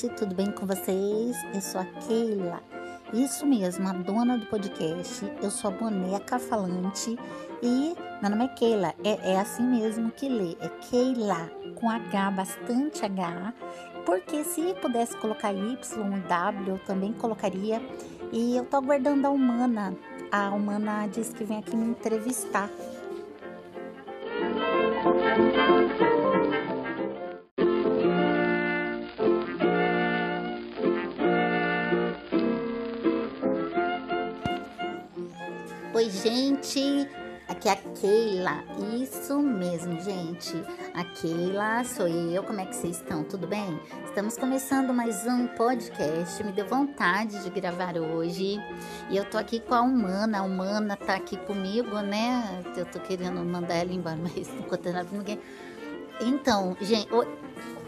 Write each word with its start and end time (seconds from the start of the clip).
gente, 0.00 0.14
tudo 0.14 0.34
bem 0.34 0.50
com 0.50 0.66
vocês? 0.66 1.36
Eu 1.54 1.60
sou 1.60 1.80
a 1.80 1.84
Keila, 1.84 2.62
isso 3.12 3.44
mesmo, 3.44 3.86
a 3.86 3.92
dona 3.92 4.38
do 4.38 4.46
podcast. 4.46 5.30
Eu 5.42 5.50
sou 5.50 5.70
a 5.70 5.74
boneca 5.74 6.38
falante 6.38 7.18
e 7.62 7.94
meu 8.22 8.30
nome 8.30 8.44
é 8.46 8.48
Keila, 8.48 8.94
é, 9.04 9.32
é 9.32 9.38
assim 9.38 9.62
mesmo 9.62 10.10
que 10.10 10.26
lê, 10.26 10.56
é 10.60 10.68
Keila, 10.88 11.50
com 11.74 11.90
H, 11.90 12.30
bastante 12.30 13.04
H, 13.04 13.52
porque 14.06 14.42
se 14.42 14.74
pudesse 14.80 15.14
colocar 15.18 15.52
Y 15.52 15.76
W, 16.28 16.68
eu 16.68 16.78
também 16.86 17.12
colocaria. 17.12 17.82
E 18.32 18.56
eu 18.56 18.64
tô 18.64 18.78
aguardando 18.78 19.26
a 19.26 19.30
Humana, 19.30 19.94
a 20.32 20.50
Humana 20.50 21.08
disse 21.08 21.34
que 21.34 21.44
vem 21.44 21.58
aqui 21.58 21.76
me 21.76 21.90
entrevistar. 21.90 22.70
Oi, 36.00 36.08
gente. 36.08 37.06
Aqui 37.46 37.68
é 37.68 37.72
a 37.72 37.76
Keila. 37.76 38.64
Isso 39.02 39.38
mesmo, 39.38 40.00
gente. 40.00 40.54
A 40.94 41.04
Keila 41.04 41.84
sou 41.84 42.08
eu. 42.08 42.42
Como 42.42 42.58
é 42.58 42.64
que 42.64 42.74
vocês 42.74 42.96
estão? 42.96 43.22
Tudo 43.22 43.46
bem? 43.46 43.78
Estamos 44.06 44.38
começando 44.38 44.94
mais 44.94 45.26
um 45.26 45.46
podcast. 45.48 46.42
Me 46.42 46.52
deu 46.52 46.66
vontade 46.66 47.44
de 47.44 47.50
gravar 47.50 47.98
hoje. 47.98 48.56
E 49.10 49.16
eu 49.18 49.26
tô 49.26 49.36
aqui 49.36 49.60
com 49.60 49.74
a 49.74 49.82
Humana. 49.82 50.38
A 50.38 50.42
Humana 50.42 50.96
tá 50.96 51.16
aqui 51.16 51.36
comigo, 51.36 52.00
né? 52.00 52.62
Eu 52.74 52.86
tô 52.86 52.98
querendo 52.98 53.44
mandar 53.44 53.74
ela 53.74 53.92
embora, 53.92 54.16
mas 54.24 54.48
não 54.54 54.62
contei 54.62 54.92
nada 54.92 55.06
pra 55.06 55.18
ninguém. 55.18 55.38
Então, 56.18 56.74
gente. 56.80 57.10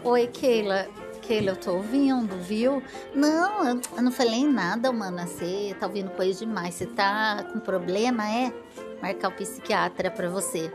Oi 0.03 0.27
Keila. 0.27 0.87
Keila, 1.23 1.51
eu 1.51 1.55
tô 1.55 1.75
ouvindo, 1.75 2.37
viu? 2.41 2.83
Não, 3.15 3.65
eu 3.65 4.01
não 4.01 4.11
falei 4.11 4.45
nada, 4.45 4.91
mana. 4.91 5.25
Você 5.25 5.75
tá 5.79 5.87
ouvindo 5.87 6.11
coisa 6.11 6.45
demais. 6.45 6.75
Você 6.75 6.85
tá 6.85 7.43
com 7.51 7.59
problema, 7.59 8.29
é? 8.29 8.53
Marcar 9.01 9.29
o 9.29 9.31
psiquiatra 9.31 10.11
pra 10.11 10.29
você. 10.29 10.71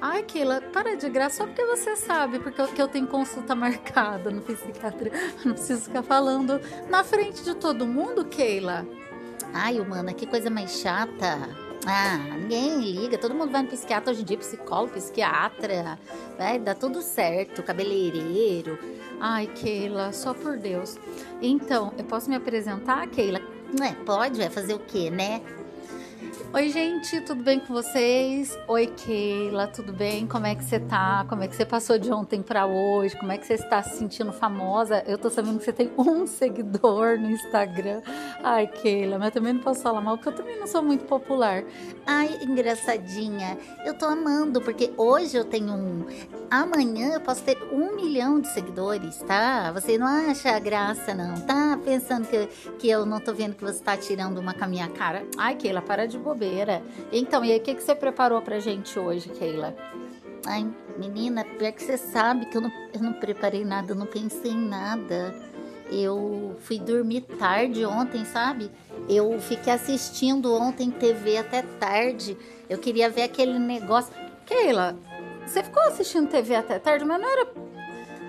Ai, 0.00 0.22
Keila, 0.22 0.60
para 0.60 0.94
de 0.94 1.08
graça 1.08 1.38
só 1.38 1.46
porque 1.46 1.64
você 1.64 1.96
sabe, 1.96 2.38
porque 2.38 2.60
eu, 2.60 2.68
que 2.68 2.82
eu 2.82 2.88
tenho 2.88 3.06
consulta 3.06 3.54
marcada 3.56 4.30
no 4.30 4.42
psiquiatra. 4.42 5.10
não 5.42 5.54
preciso 5.54 5.82
ficar 5.82 6.02
falando 6.02 6.60
na 6.90 7.02
frente 7.02 7.42
de 7.42 7.54
todo 7.54 7.86
mundo, 7.86 8.26
Keila. 8.26 8.86
Ai, 9.54 9.80
humana, 9.80 10.12
que 10.12 10.26
coisa 10.26 10.50
mais 10.50 10.72
chata. 10.72 11.65
Ah, 11.88 12.18
ninguém 12.18 12.80
liga, 12.80 13.16
todo 13.16 13.32
mundo 13.32 13.52
vai 13.52 13.62
no 13.62 13.68
psiquiatra 13.68 14.10
hoje 14.10 14.22
em 14.22 14.24
dia, 14.24 14.36
psicólogo, 14.36 14.94
psiquiatra, 14.94 15.96
vai 16.36 16.58
dar 16.58 16.74
tudo 16.74 17.00
certo, 17.00 17.62
cabeleireiro. 17.62 18.76
Ai, 19.20 19.46
Keila, 19.46 20.12
só 20.12 20.34
por 20.34 20.58
Deus. 20.58 20.98
Então, 21.40 21.92
eu 21.96 22.04
posso 22.04 22.28
me 22.28 22.34
apresentar, 22.34 23.06
Keila? 23.06 23.40
É, 23.80 23.92
pode, 24.04 24.36
vai 24.36 24.50
fazer 24.50 24.74
o 24.74 24.80
quê, 24.80 25.10
né? 25.10 25.40
Oi, 26.54 26.70
gente, 26.70 27.20
tudo 27.20 27.42
bem 27.42 27.60
com 27.60 27.74
vocês? 27.74 28.58
Oi, 28.66 28.86
Keila, 28.86 29.66
tudo 29.66 29.92
bem? 29.92 30.26
Como 30.26 30.46
é 30.46 30.54
que 30.54 30.64
você 30.64 30.80
tá? 30.80 31.26
Como 31.28 31.42
é 31.42 31.48
que 31.48 31.54
você 31.54 31.66
passou 31.66 31.98
de 31.98 32.10
ontem 32.10 32.40
para 32.40 32.64
hoje? 32.64 33.14
Como 33.14 33.30
é 33.30 33.36
que 33.36 33.44
você 33.44 33.54
está 33.54 33.82
se 33.82 33.98
sentindo 33.98 34.32
famosa? 34.32 35.04
Eu 35.06 35.18
tô 35.18 35.28
sabendo 35.28 35.58
que 35.58 35.64
você 35.64 35.72
tem 35.72 35.90
um 35.98 36.24
seguidor 36.26 37.18
no 37.18 37.30
Instagram. 37.30 38.00
Ai, 38.42 38.66
Keila, 38.68 39.18
mas 39.18 39.26
eu 39.26 39.32
também 39.32 39.52
não 39.52 39.60
posso 39.60 39.82
falar 39.82 40.00
mal, 40.00 40.16
porque 40.16 40.30
eu 40.30 40.34
também 40.34 40.58
não 40.58 40.66
sou 40.66 40.82
muito 40.82 41.04
popular. 41.04 41.62
Ai, 42.06 42.38
engraçadinha. 42.42 43.58
Eu 43.84 43.92
tô 43.92 44.06
amando, 44.06 44.62
porque 44.62 44.92
hoje 44.96 45.36
eu 45.36 45.44
tenho 45.44 45.74
um. 45.74 46.06
Amanhã 46.50 47.12
eu 47.14 47.20
posso 47.20 47.42
ter 47.42 47.58
um 47.70 47.96
milhão 47.96 48.40
de 48.40 48.48
seguidores, 48.48 49.18
tá? 49.18 49.70
Você 49.72 49.98
não 49.98 50.06
acha 50.06 50.58
graça, 50.58 51.12
não? 51.12 51.34
Tá 51.42 51.78
pensando 51.84 52.26
que, 52.26 52.46
que 52.78 52.88
eu 52.88 53.04
não 53.04 53.20
tô 53.20 53.34
vendo 53.34 53.54
que 53.54 53.64
você 53.64 53.82
tá 53.82 53.96
tirando 53.96 54.38
uma 54.38 54.54
com 54.54 54.64
a 54.64 54.68
minha 54.68 54.88
cara? 54.88 55.26
Ai, 55.36 55.54
Keila, 55.56 55.82
para 55.82 56.05
de 56.06 56.18
bobeira 56.18 56.36
bobeira. 56.36 56.82
Então, 57.12 57.44
e 57.44 57.52
aí, 57.52 57.58
o 57.58 57.62
que, 57.62 57.74
que 57.74 57.82
você 57.82 57.94
preparou 57.94 58.40
pra 58.42 58.58
gente 58.60 58.98
hoje, 58.98 59.28
Keila? 59.30 59.74
Ai, 60.46 60.66
menina, 60.96 61.44
pior 61.44 61.72
que 61.72 61.82
você 61.82 61.96
sabe 61.96 62.46
que 62.46 62.56
eu 62.56 62.60
não, 62.60 62.70
eu 62.92 63.00
não 63.00 63.12
preparei 63.14 63.64
nada, 63.64 63.92
eu 63.92 63.96
não 63.96 64.06
pensei 64.06 64.52
em 64.52 64.68
nada. 64.68 65.34
Eu 65.90 66.56
fui 66.60 66.78
dormir 66.78 67.22
tarde 67.22 67.84
ontem, 67.84 68.24
sabe? 68.24 68.70
Eu 69.08 69.40
fiquei 69.40 69.72
assistindo 69.72 70.52
ontem 70.54 70.90
TV 70.90 71.38
até 71.38 71.62
tarde. 71.62 72.36
Eu 72.68 72.78
queria 72.78 73.08
ver 73.08 73.22
aquele 73.22 73.58
negócio. 73.58 74.12
Keila, 74.44 74.96
você 75.44 75.62
ficou 75.62 75.82
assistindo 75.84 76.28
TV 76.28 76.54
até 76.56 76.78
tarde, 76.78 77.04
mas 77.04 77.20
não 77.20 77.28
era. 77.28 77.48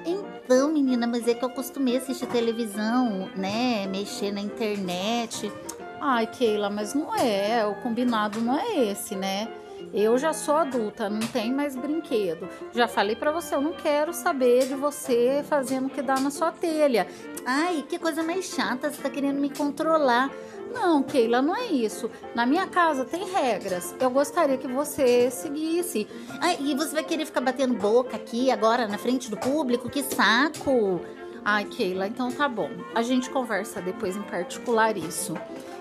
Então, 0.05 0.71
menina, 0.71 1.05
mas 1.05 1.27
é 1.27 1.33
que 1.33 1.43
eu 1.43 1.49
costumei 1.49 1.97
assistir 1.97 2.27
televisão, 2.27 3.29
né? 3.35 3.87
Mexer 3.87 4.31
na 4.31 4.39
internet. 4.39 5.51
Ai, 5.99 6.27
Keila, 6.27 6.69
mas 6.69 6.93
não 6.93 7.15
é, 7.15 7.65
o 7.65 7.75
combinado 7.75 8.39
não 8.39 8.57
é 8.57 8.91
esse, 8.91 9.15
né? 9.15 9.47
Eu 9.93 10.17
já 10.17 10.33
sou 10.33 10.55
adulta, 10.55 11.09
não 11.09 11.25
tem 11.27 11.51
mais 11.51 11.75
brinquedo. 11.75 12.47
Já 12.73 12.87
falei 12.87 13.15
para 13.15 13.31
você, 13.31 13.55
eu 13.55 13.61
não 13.61 13.73
quero 13.73 14.13
saber 14.13 14.67
de 14.67 14.75
você 14.75 15.43
fazendo 15.47 15.87
o 15.87 15.89
que 15.89 16.01
dá 16.01 16.19
na 16.19 16.29
sua 16.29 16.51
telha. 16.51 17.07
Ai, 17.45 17.83
que 17.87 17.97
coisa 17.97 18.21
mais 18.21 18.45
chata, 18.45 18.91
você 18.91 19.01
tá 19.01 19.09
querendo 19.09 19.39
me 19.39 19.49
controlar. 19.49 20.29
Não, 20.73 21.01
Keila, 21.01 21.41
não 21.41 21.55
é 21.55 21.67
isso. 21.67 22.11
Na 22.35 22.45
minha 22.45 22.67
casa 22.67 23.05
tem 23.05 23.31
regras. 23.31 23.95
Eu 23.99 24.09
gostaria 24.09 24.57
que 24.57 24.67
você 24.67 25.31
seguisse. 25.31 26.07
Ai, 26.41 26.57
e 26.59 26.75
você 26.75 26.93
vai 26.93 27.03
querer 27.03 27.25
ficar 27.25 27.41
batendo 27.41 27.73
boca 27.73 28.17
aqui 28.17 28.51
agora 28.51 28.87
na 28.87 28.97
frente 28.97 29.29
do 29.29 29.37
público? 29.37 29.89
Que 29.89 30.03
saco! 30.03 31.01
Ai, 31.43 31.63
Keila, 31.63 32.07
então 32.07 32.29
tá 32.29 32.49
bom. 32.49 32.69
A 32.93 33.01
gente 33.01 33.29
conversa 33.29 33.81
depois 33.81 34.17
em 34.17 34.23
particular 34.23 34.97
isso. 34.97 35.33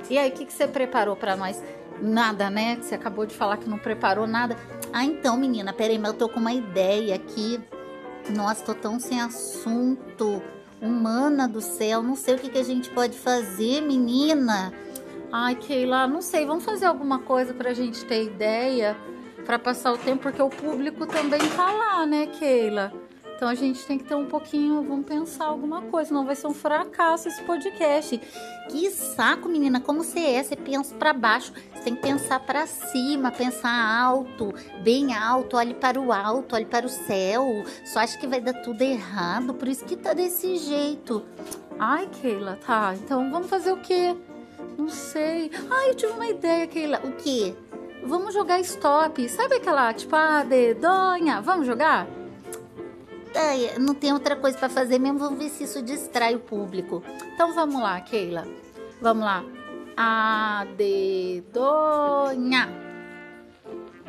E 0.09 0.19
aí, 0.19 0.31
o 0.31 0.33
que, 0.33 0.47
que 0.47 0.53
você 0.53 0.67
preparou 0.67 1.17
para 1.17 1.37
nós? 1.37 1.62
Nada, 2.00 2.50
né? 2.50 2.77
Você 2.81 2.94
acabou 2.94 3.27
de 3.27 3.34
falar 3.34 3.56
que 3.56 3.69
não 3.69 3.78
preparou 3.78 4.27
nada. 4.27 4.56
Ah, 4.93 5.05
então, 5.05 5.37
menina, 5.37 5.72
peraí, 5.72 5.99
mas 5.99 6.12
eu 6.12 6.19
tô 6.19 6.28
com 6.28 6.41
uma 6.41 6.53
ideia 6.53 7.15
aqui. 7.15 7.61
Nossa, 8.34 8.65
tô 8.65 8.75
tão 8.75 8.99
sem 8.99 9.21
assunto. 9.21 10.43
Humana 10.81 11.49
do 11.49 11.61
céu, 11.61 12.03
não 12.03 12.15
sei 12.15 12.34
o 12.34 12.39
que, 12.39 12.50
que 12.50 12.59
a 12.59 12.62
gente 12.62 12.91
pode 12.91 13.17
fazer, 13.19 13.81
menina. 13.81 14.72
Ai, 15.33 15.55
Keila, 15.55 16.06
não 16.06 16.21
sei, 16.21 16.44
vamos 16.44 16.65
fazer 16.65 16.87
alguma 16.87 17.19
coisa 17.21 17.55
pra 17.55 17.73
gente 17.73 18.05
ter 18.05 18.25
ideia, 18.25 18.97
para 19.44 19.59
passar 19.59 19.93
o 19.93 19.99
tempo, 19.99 20.23
porque 20.23 20.41
o 20.41 20.50
público 20.50 21.06
também 21.06 21.41
tá 21.56 21.73
lá, 21.73 22.06
né, 22.06 22.27
Keila? 22.27 22.93
Então 23.37 23.49
a 23.49 23.55
gente 23.55 23.85
tem 23.85 23.99
que 23.99 24.05
ter 24.05 24.15
um 24.15 24.25
pouquinho, 24.25 24.83
vamos 24.83 25.05
pensar 25.05 25.45
alguma 25.45 25.83
coisa, 25.83 26.13
não 26.13 26.25
vai 26.25 26.35
ser 26.35 26.47
um 26.47 26.55
fracasso 26.55 27.29
esse 27.29 27.43
podcast. 27.43 28.19
Que 28.71 28.91
saco, 28.91 29.47
menina, 29.47 29.79
como 29.79 30.03
você 30.03 30.21
é? 30.21 30.43
Você 30.43 30.57
pensa 30.57 30.95
para 30.95 31.13
baixo, 31.13 31.53
você 31.75 31.83
tem 31.83 31.95
que 31.95 32.01
pensar 32.01 32.41
para 32.41 32.67
cima, 32.67 33.31
pensar 33.31 33.71
alto, 33.71 34.55
bem 34.83 35.15
alto, 35.15 35.59
olhe 35.59 35.75
para 35.75 36.01
o 36.01 36.13
alto, 36.13 36.55
olhe 36.55 36.65
para 36.65 36.87
o 36.87 36.89
céu. 36.89 37.63
Só 37.85 38.01
acha 38.01 38.17
que 38.19 38.27
vai 38.27 38.41
dar 38.41 38.55
tudo 38.55 38.81
errado, 38.81 39.53
por 39.53 39.69
isso 39.69 39.85
que 39.85 39.97
tá 39.97 40.15
desse 40.15 40.57
jeito. 40.57 41.23
Ai, 41.79 42.09
Keila, 42.23 42.59
tá. 42.67 42.95
Então 42.95 43.31
vamos 43.31 43.51
fazer 43.51 43.71
o 43.71 43.77
quê? 43.77 44.17
Não 44.79 44.89
sei. 44.89 45.51
Ai, 45.71 45.91
eu 45.91 45.95
tive 45.95 46.13
uma 46.15 46.27
ideia, 46.27 46.67
Keila. 46.67 47.03
O 47.05 47.13
quê? 47.13 47.55
Vamos 48.03 48.33
jogar 48.33 48.61
stop. 48.61 49.29
Sabe 49.29 49.57
aquela, 49.57 49.93
tipo, 49.93 50.17
a 50.17 50.43
dedonha? 50.43 51.43
Vamos 51.43 51.67
jogar? 51.67 52.16
Não 53.79 53.95
tem 53.95 54.13
outra 54.13 54.37
coisa 54.37 54.57
para 54.57 54.69
fazer 54.69 54.99
mesmo, 54.99 55.19
vamos 55.19 55.39
ver 55.39 55.51
se 55.51 55.65
isso 55.65 55.83
distrai 55.83 56.35
o 56.35 56.41
público. 56.41 57.03
Então 57.35 57.55
vamos 57.55 57.81
lá, 57.81 58.01
Keila. 58.01 58.47
Vamos 59.01 59.25
lá. 59.25 59.45
A 59.97 60.67
dedonha. 60.77 62.69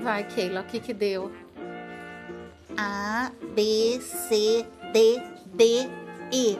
Vai, 0.02 0.24
Keila, 0.26 0.62
o 0.62 0.64
que 0.66 0.80
que 0.80 0.94
deu? 0.94 1.32
A, 2.78 3.32
B, 3.56 4.00
C, 4.02 4.66
D, 4.94 5.22
D, 5.54 5.90
E. 6.32 6.58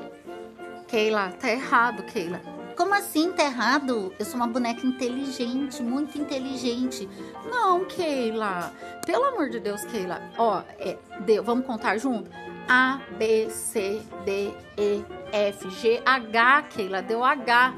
Keila, 0.88 1.32
tá 1.40 1.52
errado, 1.52 2.04
Keila. 2.04 2.42
Como 2.76 2.94
assim 2.94 3.32
tá 3.32 3.44
errado? 3.44 4.14
Eu 4.20 4.26
sou 4.26 4.36
uma 4.36 4.48
boneca 4.48 4.86
inteligente, 4.86 5.82
muito 5.82 6.18
inteligente. 6.18 7.10
Não, 7.50 7.86
Keila. 7.86 8.72
Pelo 9.06 9.26
amor 9.26 9.50
de 9.50 9.60
Deus, 9.60 9.84
Keila. 9.86 10.22
Ó, 10.38 10.62
é, 10.78 10.98
deu, 11.22 11.44
vamos 11.44 11.66
contar 11.66 11.98
junto? 11.98 12.30
A, 12.68 13.00
B, 13.18 13.50
C, 13.50 14.02
D, 14.26 14.54
E, 14.78 15.04
F, 15.32 15.70
G, 15.70 16.02
H, 16.06 16.64
Keila, 16.64 17.02
deu 17.02 17.24
H. 17.24 17.74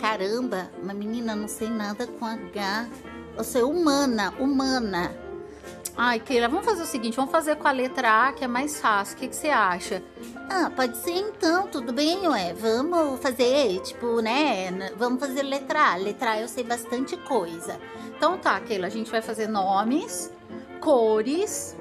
Caramba, 0.00 0.70
uma 0.80 0.94
menina 0.94 1.34
não 1.34 1.48
sei 1.48 1.68
nada 1.68 2.06
com 2.06 2.24
H. 2.24 2.88
Você 3.36 3.58
é 3.58 3.64
humana, 3.64 4.32
humana. 4.38 5.12
Ai, 5.96 6.20
Keila, 6.20 6.46
vamos 6.46 6.64
fazer 6.64 6.82
o 6.82 6.86
seguinte, 6.86 7.16
vamos 7.16 7.32
fazer 7.32 7.56
com 7.56 7.66
a 7.66 7.72
letra 7.72 8.28
A, 8.28 8.32
que 8.32 8.44
é 8.44 8.46
mais 8.46 8.80
fácil. 8.80 9.16
O 9.16 9.18
que, 9.18 9.26
que 9.26 9.34
você 9.34 9.48
acha? 9.48 10.00
Ah, 10.48 10.70
pode 10.70 10.96
ser 10.98 11.10
então, 11.10 11.66
tudo 11.66 11.92
bem, 11.92 12.28
ué. 12.28 12.54
Vamos 12.54 13.18
fazer, 13.20 13.80
tipo, 13.80 14.20
né? 14.20 14.70
Vamos 14.96 15.18
fazer 15.18 15.42
letra 15.42 15.94
A. 15.94 15.96
Letra 15.96 16.32
A 16.32 16.40
eu 16.40 16.46
sei 16.46 16.62
bastante 16.62 17.16
coisa. 17.16 17.80
Então 18.16 18.38
tá, 18.38 18.60
Keila, 18.60 18.86
a 18.86 18.90
gente 18.90 19.10
vai 19.10 19.20
fazer 19.20 19.48
nomes, 19.48 20.32
cores, 20.80 21.76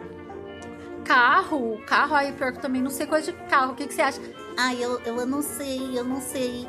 carro, 1.07 1.81
carro 1.86 2.13
aí 2.13 2.33
pior 2.33 2.51
que 2.51 2.59
também 2.59 2.81
não 2.81 2.92
sei 2.92 3.07
coisa 3.07 3.31
de 3.31 3.38
carro. 3.48 3.71
O 3.71 3.75
que, 3.75 3.88
que 3.88 3.94
você 3.94 4.01
acha? 4.01 4.21
Ai, 4.57 4.77
eu, 4.83 5.00
eu 5.00 5.25
não 5.25 5.42
sei, 5.42 5.98
eu 5.98 6.04
não 6.04 6.19
sei. 6.19 6.68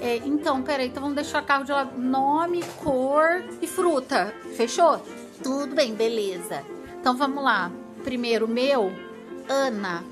É, 0.00 0.16
então, 0.18 0.62
peraí, 0.62 0.88
então 0.88 1.02
vamos 1.02 1.16
deixar 1.16 1.42
carro 1.42 1.64
de 1.64 1.72
lado. 1.72 1.98
Nome, 1.98 2.62
cor 2.82 3.42
e 3.62 3.66
fruta. 3.66 4.32
Fechou? 4.56 5.02
Tudo 5.42 5.74
bem, 5.74 5.94
beleza. 5.94 6.62
Então 7.00 7.16
vamos 7.16 7.42
lá. 7.42 7.72
Primeiro, 8.04 8.46
meu, 8.46 8.92
Ana. 9.48 10.04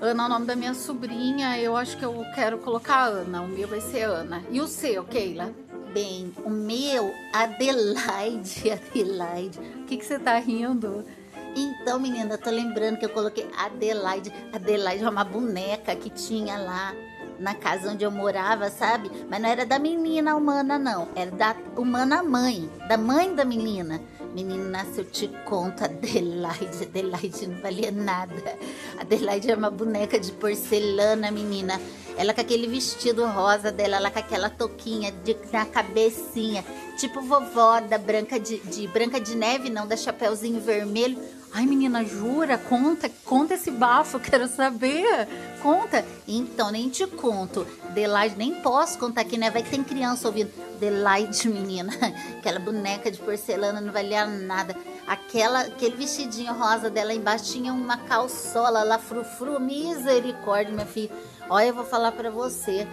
Ana 0.00 0.22
é 0.22 0.26
o 0.26 0.28
nome 0.28 0.46
da 0.46 0.56
minha 0.56 0.74
sobrinha. 0.74 1.58
Eu 1.58 1.76
acho 1.76 1.96
que 1.96 2.04
eu 2.04 2.24
quero 2.34 2.58
colocar 2.58 3.04
Ana. 3.04 3.42
O 3.42 3.48
meu 3.48 3.66
vai 3.66 3.80
ser 3.80 4.04
Ana. 4.04 4.42
E 4.50 4.60
o 4.60 4.66
seu, 4.66 5.04
Keila? 5.04 5.52
Bem, 5.92 6.32
o 6.44 6.50
meu, 6.50 7.12
Adelaide. 7.32 8.70
Adelaide. 8.72 9.58
O 9.58 9.84
que, 9.84 9.96
que 9.96 10.04
você 10.04 10.18
tá 10.18 10.38
rindo? 10.38 11.04
Então, 11.54 11.98
menina, 11.98 12.38
tô 12.38 12.50
lembrando 12.50 12.98
que 12.98 13.04
eu 13.04 13.10
coloquei 13.10 13.48
Adelaide. 13.56 14.32
Adelaide 14.52 15.04
é 15.04 15.08
uma 15.08 15.24
boneca 15.24 15.94
que 15.94 16.08
tinha 16.10 16.56
lá 16.56 16.94
na 17.38 17.54
casa 17.54 17.90
onde 17.90 18.04
eu 18.04 18.10
morava, 18.10 18.70
sabe? 18.70 19.10
Mas 19.28 19.40
não 19.40 19.48
era 19.48 19.66
da 19.66 19.78
menina 19.78 20.36
humana, 20.36 20.78
não. 20.78 21.08
Era 21.14 21.30
da 21.30 21.56
humana 21.76 22.22
mãe, 22.22 22.70
da 22.88 22.96
mãe 22.96 23.34
da 23.34 23.44
menina. 23.44 24.00
Menina, 24.32 24.86
se 24.86 25.00
eu 25.00 25.04
te 25.04 25.28
conto, 25.44 25.84
Adelaide, 25.84 26.84
Adelaide 26.84 27.46
não 27.46 27.60
valia 27.60 27.90
nada. 27.90 28.56
Adelaide 28.98 29.50
é 29.50 29.54
uma 29.54 29.70
boneca 29.70 30.18
de 30.18 30.32
porcelana, 30.32 31.30
menina. 31.30 31.78
Ela 32.16 32.32
com 32.32 32.40
aquele 32.40 32.66
vestido 32.66 33.26
rosa 33.26 33.72
dela, 33.72 33.96
ela 33.96 34.10
com 34.10 34.18
aquela 34.18 34.48
touquinha 34.48 35.12
de, 35.24 35.36
na 35.52 35.64
cabecinha, 35.64 36.64
tipo 36.96 37.20
vovó 37.22 37.80
da 37.80 37.98
Branca 37.98 38.38
de, 38.38 38.58
de 38.58 38.86
Branca 38.86 39.20
de 39.20 39.34
Neve, 39.34 39.70
não, 39.70 39.86
da 39.86 39.96
Chapeuzinho 39.96 40.60
Vermelho. 40.60 41.18
Ai, 41.54 41.66
menina, 41.66 42.02
jura? 42.02 42.56
Conta, 42.56 43.10
conta 43.26 43.54
esse 43.54 43.70
bafo, 43.70 44.18
quero 44.20 44.48
saber. 44.48 45.28
Conta. 45.62 46.02
Então, 46.26 46.70
nem 46.70 46.88
te 46.88 47.06
conto. 47.06 47.66
Adelaide, 47.84 48.36
nem 48.36 48.54
posso 48.62 48.98
contar 48.98 49.20
aqui, 49.20 49.36
né? 49.36 49.50
Vai 49.50 49.62
que 49.62 49.68
tem 49.68 49.84
criança 49.84 50.28
ouvindo. 50.28 50.50
Adelaide, 50.76 51.46
menina. 51.48 51.92
Aquela 52.38 52.58
boneca 52.58 53.10
de 53.10 53.18
porcelana 53.18 53.82
não 53.82 53.92
valia 53.92 54.24
nada. 54.24 54.74
Aquela, 55.06 55.60
aquele 55.62 55.94
vestidinho 55.94 56.54
rosa 56.54 56.88
dela 56.88 57.12
embaixo 57.12 57.52
tinha 57.52 57.72
uma 57.72 57.98
calçola 57.98 58.82
lá, 58.82 58.98
frufru, 58.98 59.60
misericórdia, 59.60 60.72
minha 60.72 60.86
filha. 60.86 61.10
Olha, 61.50 61.66
eu 61.66 61.74
vou 61.74 61.84
falar 61.84 62.12
para 62.12 62.30
você. 62.30 62.88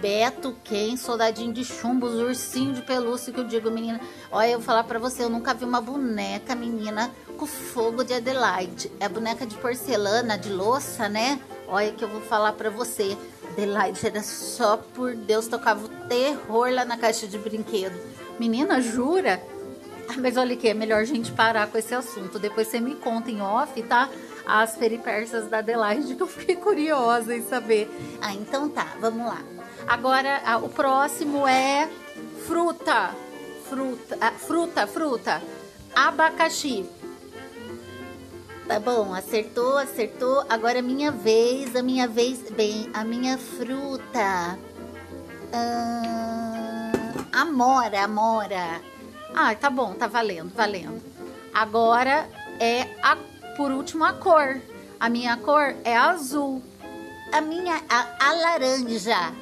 Beto, 0.00 0.54
quem, 0.62 0.96
soldadinho 0.96 1.52
de 1.52 1.64
chumbo, 1.64 2.06
os 2.06 2.14
ursinhos 2.14 2.76
de 2.76 2.82
pelúcia 2.82 3.32
que 3.32 3.40
eu 3.40 3.44
digo, 3.44 3.70
menina. 3.70 4.00
Olha, 4.30 4.50
eu 4.50 4.58
vou 4.58 4.66
falar 4.66 4.84
para 4.84 4.98
você, 4.98 5.24
eu 5.24 5.30
nunca 5.30 5.54
vi 5.54 5.64
uma 5.64 5.80
boneca, 5.80 6.54
menina, 6.54 7.10
com 7.34 7.46
fogo 7.46 8.02
de 8.02 8.14
Adelaide. 8.14 8.90
É 8.98 9.08
boneca 9.08 9.46
de 9.46 9.56
porcelana, 9.56 10.38
de 10.38 10.50
louça, 10.50 11.08
né? 11.08 11.40
Olha 11.68 11.92
que 11.92 12.02
eu 12.02 12.08
vou 12.08 12.20
falar 12.20 12.52
para 12.52 12.70
você. 12.70 13.16
Adelaide 13.50 14.06
era 14.06 14.22
só 14.22 14.76
por 14.76 15.14
Deus, 15.14 15.46
tocava 15.46 15.84
o 15.84 15.88
terror 16.08 16.70
lá 16.72 16.84
na 16.84 16.96
caixa 16.96 17.26
de 17.26 17.38
brinquedo. 17.38 17.98
Menina, 18.38 18.80
jura? 18.80 19.42
Ah, 20.08 20.14
mas 20.18 20.36
olha 20.36 20.56
que 20.56 20.68
é 20.68 20.74
melhor 20.74 21.00
a 21.00 21.04
gente 21.04 21.32
parar 21.32 21.66
com 21.68 21.78
esse 21.78 21.94
assunto. 21.94 22.38
Depois 22.38 22.68
você 22.68 22.80
me 22.80 22.94
conta 22.94 23.30
em 23.30 23.40
off, 23.40 23.82
tá? 23.82 24.08
As 24.46 24.76
peripécias 24.76 25.48
da 25.48 25.58
Adelaide, 25.58 26.14
que 26.14 26.22
eu 26.22 26.26
fiquei 26.26 26.56
curiosa 26.56 27.34
em 27.34 27.42
saber. 27.42 27.90
Ah, 28.20 28.34
então 28.34 28.68
tá, 28.68 28.94
vamos 29.00 29.26
lá. 29.26 29.42
Agora, 29.86 30.42
ah, 30.44 30.58
o 30.58 30.68
próximo 30.68 31.46
é 31.46 31.88
fruta. 32.46 33.14
Fruta, 33.68 34.18
ah, 34.20 34.32
fruta, 34.32 34.86
fruta. 34.86 35.42
Abacaxi. 35.94 36.84
Tá 38.66 38.80
bom, 38.80 39.12
acertou, 39.12 39.76
acertou. 39.76 40.42
Agora 40.48 40.78
é 40.78 40.82
minha 40.82 41.12
vez, 41.12 41.76
a 41.76 41.82
minha 41.82 42.08
vez. 42.08 42.50
Bem, 42.50 42.88
a 42.94 43.04
minha 43.04 43.36
fruta. 43.36 44.58
Ah, 45.52 46.92
amora, 47.30 48.04
amora. 48.04 48.80
Ah, 49.34 49.54
tá 49.54 49.68
bom, 49.68 49.92
tá 49.92 50.06
valendo, 50.06 50.50
valendo. 50.54 51.02
Agora 51.52 52.26
é 52.58 52.88
a, 53.02 53.16
por 53.54 53.70
último 53.70 54.02
a 54.02 54.14
cor. 54.14 54.60
A 54.98 55.10
minha 55.10 55.36
cor 55.36 55.76
é 55.84 55.94
azul. 55.94 56.62
A 57.32 57.42
minha, 57.42 57.82
a, 57.86 58.06
a 58.18 58.32
laranja. 58.32 59.34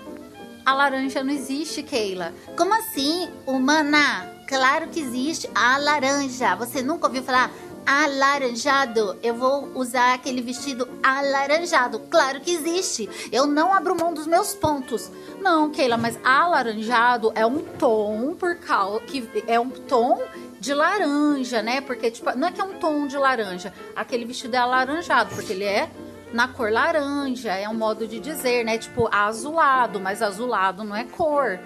A 0.66 0.74
laranja 0.74 1.22
não 1.22 1.32
existe, 1.32 1.82
Keila. 1.84 2.34
Como 2.56 2.74
assim? 2.74 3.30
Humana? 3.46 4.28
Claro 4.48 4.88
que 4.88 4.98
existe. 4.98 5.48
A 5.54 5.78
laranja. 5.78 6.56
Você 6.56 6.82
nunca 6.82 7.06
ouviu 7.06 7.22
falar 7.22 7.52
alaranjado? 7.86 9.18
Eu 9.22 9.34
vou 9.34 9.70
usar 9.74 10.14
aquele 10.14 10.40
vestido 10.40 10.88
alaranjado. 11.02 12.00
Claro 12.10 12.40
que 12.40 12.52
existe. 12.52 13.08
Eu 13.30 13.46
não 13.46 13.72
abro 13.72 13.96
mão 13.96 14.12
dos 14.12 14.26
meus 14.26 14.54
pontos. 14.54 15.10
Não, 15.40 15.70
Keila, 15.70 15.96
mas 15.96 16.18
alaranjado 16.24 17.32
é 17.34 17.44
um 17.44 17.60
tom 17.60 18.34
por 18.38 18.56
causa 18.56 19.00
que 19.00 19.44
é 19.46 19.58
um 19.58 19.70
tom 19.70 20.22
de 20.60 20.72
laranja, 20.72 21.62
né? 21.62 21.80
Porque 21.80 22.10
tipo, 22.10 22.36
não 22.36 22.48
é 22.48 22.52
que 22.52 22.60
é 22.60 22.64
um 22.64 22.74
tom 22.74 23.06
de 23.06 23.16
laranja. 23.16 23.72
Aquele 23.96 24.24
vestido 24.24 24.54
é 24.54 24.58
alaranjado, 24.58 25.34
porque 25.34 25.52
ele 25.52 25.64
é 25.64 25.90
na 26.32 26.48
cor 26.48 26.72
laranja, 26.72 27.52
é 27.52 27.68
um 27.68 27.74
modo 27.74 28.06
de 28.06 28.18
dizer, 28.18 28.64
né? 28.64 28.78
Tipo 28.78 29.08
azulado, 29.12 30.00
mas 30.00 30.22
azulado 30.22 30.84
não 30.84 30.96
é 30.96 31.04
cor. 31.04 31.58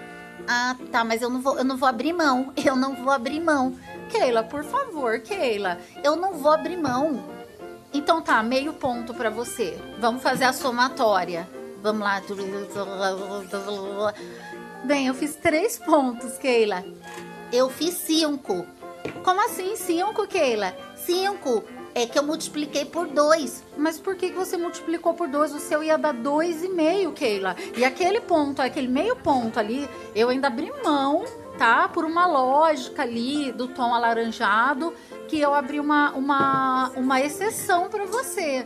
Ah, 0.47 0.75
tá, 0.91 1.03
mas 1.03 1.21
eu 1.21 1.29
não 1.29 1.41
vou, 1.41 1.57
eu 1.57 1.63
não 1.63 1.77
vou 1.77 1.87
abrir 1.87 2.13
mão. 2.13 2.53
Eu 2.63 2.75
não 2.75 2.95
vou 2.95 3.11
abrir 3.11 3.39
mão. 3.39 3.75
Keila, 4.07 4.43
por 4.43 4.63
favor, 4.63 5.19
Keila, 5.19 5.77
eu 6.03 6.15
não 6.15 6.33
vou 6.33 6.51
abrir 6.51 6.77
mão. 6.77 7.23
Então 7.93 8.21
tá, 8.21 8.41
meio 8.43 8.73
ponto 8.73 9.13
para 9.13 9.29
você. 9.29 9.77
Vamos 9.99 10.21
fazer 10.21 10.45
a 10.45 10.53
somatória. 10.53 11.47
Vamos 11.81 12.01
lá. 12.01 12.21
Bem, 14.83 15.07
eu 15.07 15.13
fiz 15.13 15.35
três 15.35 15.77
pontos, 15.77 16.37
Keila. 16.37 16.83
Eu 17.51 17.69
fiz 17.69 17.93
cinco. 17.95 18.65
Como 19.23 19.45
assim 19.45 19.75
cinco, 19.75 20.27
Keila? 20.27 20.75
Cinco. 20.95 21.63
É 21.95 22.05
que 22.05 22.19
eu 22.19 22.23
multipliquei 22.23 22.85
por 22.85 23.07
dois. 23.07 23.63
Mas 23.75 23.99
por 23.99 24.15
que, 24.15 24.31
você 24.31 24.55
multiplicou 24.55 25.13
por 25.15 25.27
dois? 25.27 25.51
O 25.51 25.59
seu 25.59 25.83
ia 25.83 25.97
dar 25.97 26.13
dois 26.13 26.63
e 26.63 26.69
meio, 26.69 27.11
Keila. 27.11 27.55
E 27.75 27.83
aquele 27.83 28.21
ponto, 28.21 28.61
aquele 28.61 28.87
meio 28.87 29.15
ponto 29.15 29.59
ali, 29.59 29.89
eu 30.13 30.29
ainda 30.29 30.47
abri 30.47 30.71
mão, 30.83 31.25
tá? 31.57 31.87
Por 31.87 32.05
uma 32.05 32.25
lógica 32.25 33.01
ali 33.03 33.51
do 33.51 33.67
tom 33.67 33.93
alaranjado, 33.93 34.93
que 35.27 35.39
eu 35.39 35.53
abri 35.53 35.79
uma, 35.79 36.11
uma, 36.11 36.89
uma 36.95 37.21
exceção 37.21 37.89
para 37.89 38.05
você. 38.05 38.65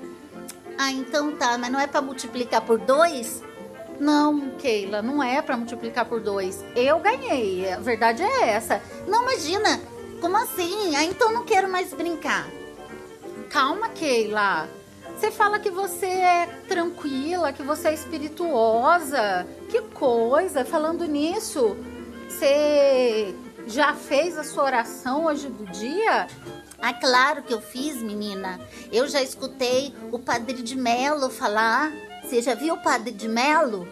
Ah, 0.77 0.92
então 0.92 1.32
tá. 1.36 1.58
Mas 1.58 1.72
não 1.72 1.80
é 1.80 1.88
para 1.88 2.01
multiplicar 2.01 2.62
por 2.62 2.77
dois? 2.80 3.44
Não, 4.00 4.51
Keila, 4.58 5.01
não 5.01 5.22
é 5.22 5.42
para 5.42 5.56
multiplicar 5.56 6.06
por 6.06 6.20
dois. 6.20 6.63
Eu 6.75 7.00
ganhei. 7.00 7.72
A 7.72 7.80
verdade 7.80 8.24
é 8.24 8.50
essa. 8.50 8.82
Não, 9.08 9.24
imagina. 9.24 9.80
Como 10.20 10.38
assim? 10.38 10.96
Ah, 10.96 11.04
então 11.04 11.32
não 11.32 11.44
quero 11.44 11.70
mais 11.70 11.94
brincar. 11.94 12.48
Calma, 13.50 13.89
Keila. 13.89 14.68
Você 15.16 15.30
fala 15.30 15.60
que 15.60 15.70
você 15.70 16.08
é 16.08 16.48
tranquila, 16.68 17.54
que 17.54 17.62
você 17.62 17.89
é 17.89 17.94
espirituosa. 17.94 19.46
Que 19.70 19.82
coisa! 19.82 20.66
Falando 20.66 21.06
nisso, 21.06 21.77
você 22.42 23.36
já 23.68 23.94
fez 23.94 24.36
a 24.36 24.44
sua 24.44 24.64
oração 24.64 25.26
hoje 25.26 25.48
do 25.48 25.64
dia? 25.68 26.26
Ah, 26.82 26.92
claro 26.92 27.44
que 27.44 27.54
eu 27.54 27.62
fiz, 27.62 28.02
menina. 28.02 28.60
Eu 28.92 29.08
já 29.08 29.22
escutei 29.22 29.94
o 30.12 30.18
Padre 30.18 30.64
de 30.64 30.76
Melo 30.76 31.30
falar. 31.30 31.92
Você 32.24 32.42
já 32.42 32.56
viu 32.56 32.74
o 32.74 32.82
Padre 32.82 33.12
de 33.12 33.28
Melo? 33.28 33.88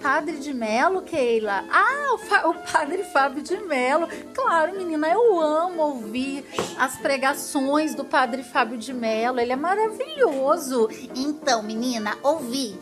Padre 0.00 0.38
de 0.38 0.54
Melo, 0.54 1.02
Keila? 1.02 1.64
Ah, 1.70 2.14
o, 2.14 2.48
o, 2.48 2.54
Padre 2.54 3.04
Fábio 3.04 3.42
de 3.42 3.58
Melo. 3.58 4.08
Claro, 4.34 4.74
menina, 4.74 5.08
eu 5.08 5.38
amo 5.38 5.82
ouvir 5.82 6.46
as 6.78 6.96
pregações 6.96 7.94
do 7.94 8.06
Padre 8.06 8.42
Fábio 8.42 8.78
de 8.78 8.94
Melo. 8.94 9.38
Ele 9.38 9.52
é 9.52 9.56
maravilhoso. 9.56 10.88
Então, 11.14 11.62
menina, 11.62 12.16
ouvi 12.22 12.74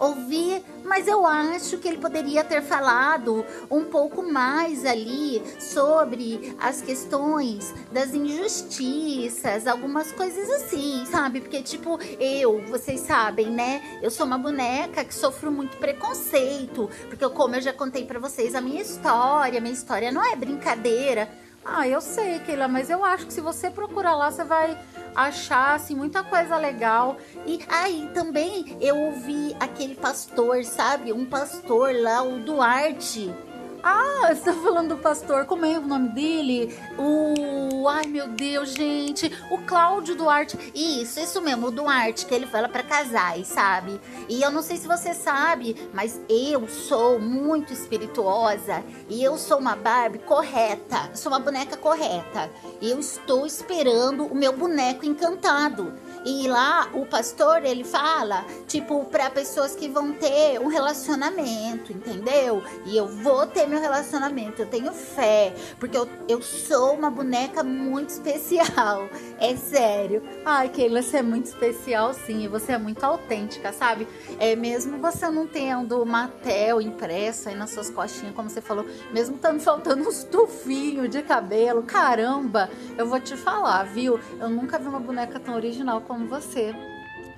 ouvir, 0.00 0.64
mas 0.82 1.06
eu 1.06 1.26
acho 1.26 1.76
que 1.78 1.86
ele 1.86 1.98
poderia 1.98 2.42
ter 2.42 2.62
falado 2.62 3.44
um 3.70 3.84
pouco 3.84 4.22
mais 4.22 4.86
ali 4.86 5.42
sobre 5.60 6.56
as 6.58 6.80
questões 6.80 7.72
das 7.92 8.14
injustiças, 8.14 9.66
algumas 9.66 10.10
coisas 10.10 10.48
assim, 10.50 11.04
sabe? 11.04 11.40
Porque, 11.40 11.62
tipo, 11.62 12.00
eu, 12.18 12.62
vocês 12.66 13.00
sabem, 13.00 13.50
né? 13.50 14.00
Eu 14.02 14.10
sou 14.10 14.26
uma 14.26 14.38
boneca 14.38 15.04
que 15.04 15.14
sofro 15.14 15.52
muito 15.52 15.76
preconceito, 15.76 16.88
porque, 17.08 17.28
como 17.28 17.56
eu 17.56 17.60
já 17.60 17.72
contei 17.72 18.06
para 18.06 18.18
vocês, 18.18 18.54
a 18.54 18.60
minha 18.60 18.80
história, 18.80 19.60
minha 19.60 19.74
história 19.74 20.10
não 20.10 20.24
é 20.24 20.34
brincadeira. 20.34 21.28
Ah, 21.62 21.86
eu 21.86 22.00
sei, 22.00 22.38
Keila, 22.38 22.66
mas 22.66 22.88
eu 22.88 23.04
acho 23.04 23.26
que 23.26 23.32
se 23.34 23.40
você 23.42 23.70
procurar 23.70 24.16
lá, 24.16 24.30
você 24.30 24.44
vai 24.44 24.78
achar 25.14 25.74
assim, 25.74 25.94
muita 25.94 26.22
coisa 26.22 26.56
legal. 26.56 27.16
E 27.46 27.60
aí 27.68 28.08
ah, 28.08 28.14
também 28.14 28.76
eu 28.80 28.96
ouvi 28.96 29.54
aquele 29.58 29.94
pastor, 29.94 30.64
sabe? 30.64 31.12
Um 31.12 31.26
pastor 31.26 31.94
lá, 31.94 32.22
o 32.22 32.40
Duarte. 32.40 33.34
Ah, 33.82 34.34
você 34.34 34.42
tá 34.42 34.52
falando 34.52 34.90
do 34.90 34.96
pastor, 34.98 35.46
como 35.46 35.64
é 35.64 35.78
o 35.78 35.86
nome 35.86 36.10
dele? 36.10 36.76
O. 36.98 37.88
Ai 37.88 38.06
meu 38.06 38.28
Deus, 38.28 38.74
gente. 38.74 39.32
O 39.50 39.58
Cláudio 39.58 40.14
Duarte. 40.14 40.58
Isso, 40.74 41.18
isso 41.18 41.40
mesmo, 41.40 41.68
o 41.68 41.70
Duarte, 41.70 42.26
que 42.26 42.34
ele 42.34 42.46
fala 42.46 42.68
para 42.68 42.82
casais, 42.82 43.46
sabe? 43.46 43.98
E 44.28 44.42
eu 44.42 44.50
não 44.50 44.60
sei 44.60 44.76
se 44.76 44.86
você 44.86 45.14
sabe, 45.14 45.74
mas 45.94 46.20
eu 46.28 46.68
sou 46.68 47.18
muito 47.18 47.72
espirituosa 47.72 48.84
e 49.08 49.22
eu 49.22 49.38
sou 49.38 49.58
uma 49.58 49.74
Barbie 49.74 50.18
correta. 50.18 51.10
Sou 51.14 51.32
uma 51.32 51.40
boneca 51.40 51.76
correta. 51.76 52.50
E 52.80 52.90
eu 52.90 53.00
estou 53.00 53.46
esperando 53.46 54.26
o 54.26 54.34
meu 54.34 54.52
boneco 54.52 55.06
encantado. 55.06 55.92
E 56.24 56.46
lá 56.48 56.88
o 56.92 57.06
pastor 57.06 57.64
ele 57.64 57.82
fala, 57.82 58.44
tipo, 58.66 59.04
para 59.06 59.30
pessoas 59.30 59.74
que 59.74 59.88
vão 59.88 60.12
ter 60.12 60.60
um 60.60 60.66
relacionamento, 60.66 61.92
entendeu? 61.92 62.62
E 62.84 62.96
eu 62.96 63.06
vou 63.06 63.46
ter 63.46 63.66
meu 63.66 63.80
relacionamento, 63.80 64.62
eu 64.62 64.66
tenho 64.66 64.92
fé, 64.92 65.54
porque 65.78 65.96
eu, 65.96 66.08
eu 66.28 66.42
sou 66.42 66.94
uma 66.94 67.10
boneca 67.10 67.62
muito 67.62 68.10
especial, 68.10 69.08
é 69.40 69.56
sério. 69.56 70.22
Ai, 70.44 70.68
Keila, 70.68 71.00
você 71.00 71.18
é 71.18 71.22
muito 71.22 71.46
especial 71.46 72.12
sim, 72.12 72.44
e 72.44 72.48
você 72.48 72.72
é 72.72 72.78
muito 72.78 73.02
autêntica, 73.02 73.72
sabe? 73.72 74.06
É 74.38 74.54
mesmo 74.54 74.98
você 74.98 75.30
não 75.30 75.46
tendo 75.46 76.02
uma 76.02 76.28
tel 76.28 76.80
impressa 76.80 77.50
aí 77.50 77.56
nas 77.56 77.70
suas 77.70 77.88
costinhas, 77.88 78.34
como 78.34 78.50
você 78.50 78.60
falou, 78.60 78.84
mesmo 79.12 79.36
estando 79.36 79.60
faltando 79.60 80.02
uns 80.08 80.22
tufinhos 80.24 81.08
de 81.08 81.22
cabelo, 81.22 81.82
caramba, 81.82 82.68
eu 82.98 83.06
vou 83.06 83.20
te 83.20 83.36
falar, 83.36 83.84
viu? 83.84 84.20
Eu 84.38 84.50
nunca 84.50 84.78
vi 84.78 84.86
uma 84.86 85.00
boneca 85.00 85.40
tão 85.40 85.54
original 85.54 86.02
como 86.10 86.26
você. 86.26 86.74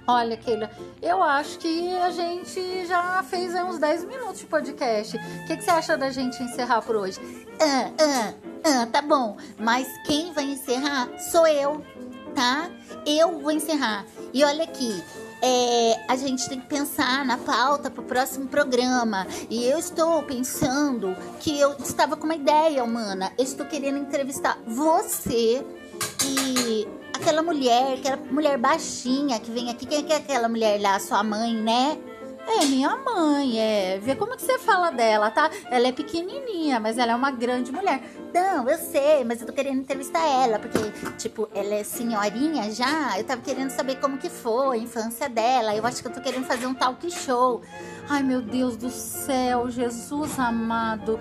Olha, 0.07 0.35
Keila, 0.35 0.71
eu 1.03 1.23
acho 1.23 1.59
que 1.59 1.95
a 1.99 2.11
gente 2.11 2.87
já 2.87 3.23
fez 3.23 3.55
uns 3.55 3.79
10 3.79 4.07
minutos 4.07 4.39
de 4.39 4.47
podcast. 4.47 5.15
O 5.15 5.47
que, 5.47 5.59
que, 5.59 5.63
você 5.63 5.71
acha 5.71 5.95
da 5.95 6.09
gente 6.09 6.43
encerrar 6.43 6.81
por 6.81 6.97
hoje? 6.97 7.21
Ah, 7.61 7.91
ah, 8.01 8.35
ah, 8.65 8.87
tá 8.87 9.03
bom. 9.03 9.37
Mas 9.59 9.87
quem 10.07 10.33
vai 10.33 10.45
encerrar 10.45 11.11
sou 11.19 11.47
eu, 11.47 11.85
tá? 12.35 12.71
Eu 13.07 13.41
vou 13.41 13.51
encerrar. 13.51 14.07
E 14.33 14.43
olha 14.43 14.65
aqui, 14.65 15.05
é, 15.43 16.07
a 16.09 16.17
gente 16.17 16.49
tem 16.49 16.59
que 16.59 16.67
pensar 16.67 17.27
na 17.27 17.37
pauta 17.37 17.91
para 17.91 18.01
o 18.01 18.07
próximo 18.07 18.49
programa. 18.49 19.27
E 19.51 19.67
eu 19.67 19.79
estou 19.79 20.23
pensando 20.23 21.15
que 21.41 21.61
eu 21.61 21.77
estava 21.77 22.17
com 22.17 22.25
uma 22.25 22.37
ideia 22.37 22.83
humana. 22.83 23.35
Eu 23.37 23.45
estou 23.45 23.67
querendo 23.67 23.99
entrevistar 23.99 24.59
você 24.67 25.63
e 26.25 26.89
aquela 27.23 27.43
mulher, 27.43 27.99
aquela 27.99 28.17
mulher 28.17 28.59
baixinha 28.59 29.39
que 29.39 29.51
vem 29.51 29.71
aqui. 29.71 29.87
Quem 29.87 30.05
é, 30.11 30.15
é 30.15 30.17
aquela 30.17 30.49
mulher 30.49 30.81
lá? 30.81 30.99
Sua 30.99 31.23
mãe, 31.23 31.55
né? 31.55 31.97
É 32.45 32.67
minha 32.67 32.97
mãe, 32.97 33.61
é. 33.61 34.01
Vê 34.03 34.17
como 34.17 34.35
que 34.35 34.43
você 34.43 34.59
fala 34.59 34.91
dela, 34.91 35.31
tá? 35.31 35.49
Ela 35.71 35.87
é 35.87 35.93
pequenininha, 35.93 36.81
mas 36.81 36.99
ela 36.99 37.13
é 37.13 37.15
uma 37.15 37.31
grande 37.31 37.71
mulher. 37.71 38.03
Não, 38.35 38.69
eu 38.69 38.77
sei, 38.79 39.23
mas 39.23 39.41
eu 39.41 39.47
tô 39.47 39.53
querendo 39.53 39.79
entrevistar 39.79 40.27
ela, 40.27 40.59
porque, 40.59 40.79
tipo, 41.19 41.49
ela 41.55 41.73
é 41.75 41.85
senhorinha 41.85 42.69
já. 42.73 43.17
Eu 43.17 43.23
tava 43.23 43.41
querendo 43.43 43.71
saber 43.71 44.01
como 44.01 44.19
que 44.19 44.29
foi 44.29 44.79
a 44.79 44.81
infância 44.81 45.29
dela. 45.29 45.77
Eu 45.77 45.87
acho 45.87 46.03
que 46.03 46.09
eu 46.09 46.13
tô 46.13 46.21
querendo 46.21 46.45
fazer 46.45 46.67
um 46.67 46.75
talk 46.75 47.09
show. 47.13 47.63
Ai, 48.09 48.25
meu 48.25 48.43
Deus 48.43 48.77
do 48.77 48.91
céu, 48.91 49.71
Jesus 49.71 50.37
amado. 50.37 51.21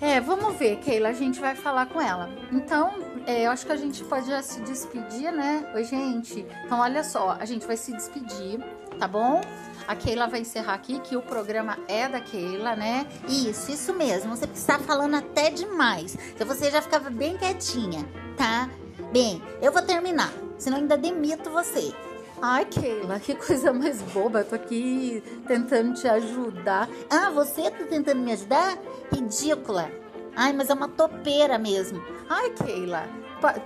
É, 0.00 0.20
vamos 0.20 0.56
ver, 0.56 0.76
Keila, 0.76 1.08
a 1.08 1.12
gente 1.12 1.40
vai 1.40 1.56
falar 1.56 1.86
com 1.86 2.00
ela. 2.00 2.30
Então, 2.52 2.94
é, 3.26 3.46
eu 3.46 3.50
acho 3.50 3.66
que 3.66 3.72
a 3.72 3.76
gente 3.76 4.04
pode 4.04 4.28
já 4.28 4.40
se 4.40 4.60
despedir, 4.60 5.32
né? 5.32 5.68
Oi, 5.74 5.82
gente. 5.82 6.46
Então, 6.64 6.78
olha 6.78 7.02
só, 7.02 7.36
a 7.38 7.44
gente 7.44 7.66
vai 7.66 7.76
se 7.76 7.92
despedir, 7.92 8.60
tá 8.98 9.08
bom? 9.08 9.40
A 9.88 9.96
Keila 9.96 10.28
vai 10.28 10.40
encerrar 10.40 10.74
aqui, 10.74 11.00
que 11.00 11.16
o 11.16 11.22
programa 11.22 11.76
é 11.88 12.08
da 12.08 12.20
Keila, 12.20 12.76
né? 12.76 13.06
Isso, 13.28 13.72
isso 13.72 13.92
mesmo. 13.92 14.36
Você 14.36 14.44
está 14.44 14.78
falando 14.78 15.16
até 15.16 15.50
demais. 15.50 16.16
Então, 16.32 16.46
você 16.46 16.70
já 16.70 16.80
ficava 16.80 17.10
bem 17.10 17.36
quietinha, 17.36 18.06
tá? 18.36 18.70
Bem, 19.12 19.42
eu 19.60 19.72
vou 19.72 19.82
terminar, 19.82 20.32
senão 20.58 20.76
ainda 20.76 20.96
demito 20.96 21.50
você. 21.50 21.92
Ai, 22.40 22.64
Keila, 22.66 23.18
que 23.18 23.34
coisa 23.34 23.72
mais 23.72 24.00
boba. 24.00 24.40
Eu 24.40 24.44
tô 24.44 24.54
aqui 24.54 25.22
tentando 25.46 25.94
te 25.94 26.06
ajudar. 26.06 26.88
Ah, 27.10 27.30
você 27.30 27.68
tá 27.70 27.84
tentando 27.84 28.20
me 28.20 28.32
ajudar? 28.32 28.78
Ridícula. 29.12 29.90
Ai, 30.36 30.52
mas 30.52 30.70
é 30.70 30.74
uma 30.74 30.88
topeira 30.88 31.58
mesmo. 31.58 32.00
Ai, 32.30 32.50
Keila, 32.50 33.08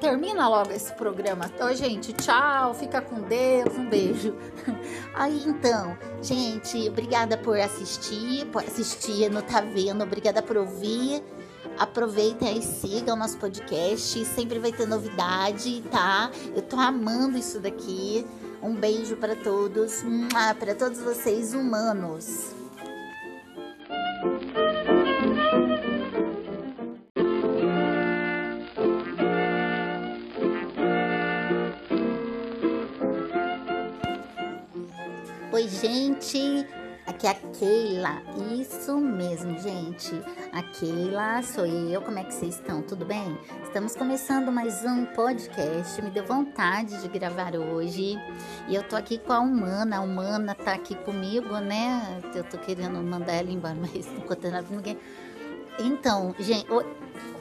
termina 0.01 0.49
logo 0.49 0.71
esse 0.71 0.91
programa. 0.95 1.51
Oi, 1.61 1.77
gente, 1.77 2.15
tchau, 2.15 2.73
fica 2.73 3.03
com 3.03 3.21
Deus, 3.21 3.77
um 3.77 3.91
beijo. 3.91 4.35
Aí, 5.13 5.43
então, 5.47 5.95
gente, 6.23 6.89
obrigada 6.89 7.37
por 7.37 7.59
assistir, 7.59 8.47
por 8.47 8.63
assistir, 8.63 9.31
não 9.31 9.43
tá 9.43 9.61
vendo, 9.61 10.03
obrigada 10.03 10.41
por 10.41 10.57
ouvir. 10.57 11.23
Aproveitem 11.79 12.59
e 12.59 12.63
sigam 12.63 13.17
o 13.17 13.19
nosso 13.19 13.37
podcast, 13.37 14.25
sempre 14.25 14.59
vai 14.59 14.73
ter 14.73 14.87
novidade, 14.87 15.83
tá? 15.91 16.31
Eu 16.55 16.63
tô 16.63 16.77
amando 16.77 17.37
isso 17.37 17.61
daqui. 17.61 18.27
Um 18.63 18.77
beijo 18.77 19.17
para 19.17 19.35
todos, 19.35 20.05
para 20.61 20.75
todos 20.77 21.01
vocês 21.01 21.53
humanos. 21.53 22.55
Oi, 35.53 35.69
gente. 35.69 36.82
Aqui 37.13 37.27
é 37.27 37.31
a 37.31 37.35
Keila. 37.35 38.23
Isso 38.59 38.97
mesmo, 38.97 39.59
gente. 39.59 40.19
A 40.51 40.63
Keila 40.63 41.43
sou 41.43 41.67
eu. 41.67 42.01
Como 42.01 42.19
é 42.19 42.25
que 42.25 42.33
vocês 42.33 42.55
estão? 42.55 42.81
Tudo 42.81 43.05
bem? 43.05 43.39
Estamos 43.65 43.95
começando 43.95 44.51
mais 44.51 44.83
um 44.83 45.05
podcast. 45.05 46.01
Me 46.01 46.09
deu 46.09 46.25
vontade 46.25 47.03
de 47.03 47.09
gravar 47.09 47.55
hoje. 47.55 48.19
E 48.67 48.75
eu 48.75 48.83
tô 48.83 48.97
aqui 48.97 49.19
com 49.19 49.31
a 49.35 49.41
Humana. 49.41 49.99
A 49.99 50.01
Humana 50.01 50.55
tá 50.55 50.73
aqui 50.73 50.95
comigo, 50.95 51.59
né? 51.59 52.19
Eu 52.35 52.45
tô 52.45 52.57
querendo 52.57 52.99
mandar 53.03 53.35
ela 53.35 53.51
embora, 53.51 53.77
mas 53.79 54.07
não 54.07 54.23
contando 54.23 54.53
nada 54.53 54.67
pra 54.67 54.75
ninguém. 54.75 54.99
Então, 55.81 56.35
gente. 56.39 56.73
Oi, 56.73 56.87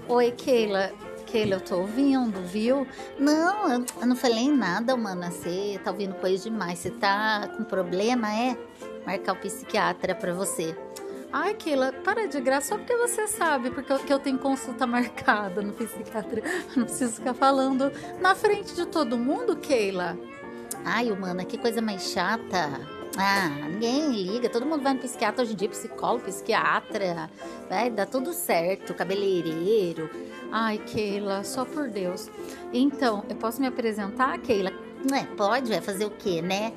oi 0.10 0.32
Keila. 0.32 0.92
Keila, 1.28 1.56
eu 1.56 1.62
tô 1.62 1.78
ouvindo, 1.78 2.42
viu? 2.46 2.86
Não, 3.18 3.72
eu 3.72 4.06
não 4.06 4.18
falei 4.18 4.52
nada, 4.52 4.94
Humana. 4.94 5.32
Você 5.32 5.80
tá 5.82 5.92
ouvindo 5.92 6.14
coisa 6.16 6.44
demais. 6.44 6.80
Você 6.80 6.92
tá 6.92 7.48
com 7.56 7.64
problema, 7.64 8.30
é? 8.36 8.58
Marcar 9.06 9.34
o 9.34 9.36
psiquiatra 9.38 10.16
para 10.16 10.34
você. 10.34 10.76
Ai, 11.34 11.54
Keila, 11.54 11.94
para 12.04 12.28
de 12.28 12.42
graça 12.42 12.70
só 12.70 12.78
porque 12.78 12.96
você 12.98 13.26
sabe, 13.26 13.72
porque 13.72 13.94
eu, 13.94 14.00
que 14.00 14.12
eu 14.12 14.20
tenho 14.20 14.38
consulta 14.38 14.86
marcada 14.88 15.62
no 15.62 15.72
psiquiatra. 15.72 16.44
Não 16.76 16.84
preciso 16.84 17.14
ficar 17.14 17.34
falando 17.34 17.92
na 18.20 18.36
frente 18.36 18.76
de 18.76 18.86
todo 18.86 19.18
mundo, 19.18 19.56
Keila. 19.56 20.18
Ai, 20.84 21.10
humana, 21.12 21.46
que 21.46 21.58
coisa 21.58 21.82
mais 21.82 22.04
chata. 22.04 22.70
Ah, 23.18 23.50
ninguém 23.50 24.10
liga, 24.12 24.50
todo 24.50 24.66
mundo 24.66 24.84
vai 24.84 24.94
no 24.94 25.00
psiquiatra 25.00 25.44
hoje 25.44 25.54
em 25.54 25.56
dia, 25.56 25.70
psicólogo, 25.70 26.24
psiquiatra, 26.26 27.30
vai 27.70 27.90
dar 27.90 28.06
tudo 28.06 28.32
certo, 28.32 28.94
cabeleireiro. 28.94 30.10
Ai, 30.52 30.78
Keila, 30.78 31.44
só 31.44 31.66
por 31.66 31.90
Deus. 31.90 32.30
Então, 32.74 33.24
eu 33.30 33.36
posso 33.36 33.60
me 33.60 33.68
apresentar, 33.68 34.38
Keila? 34.40 34.72
É, 35.14 35.24
pode, 35.36 35.70
vai 35.70 35.82
fazer 35.82 36.06
o 36.06 36.12
quê, 36.12 36.42
né? 36.42 36.74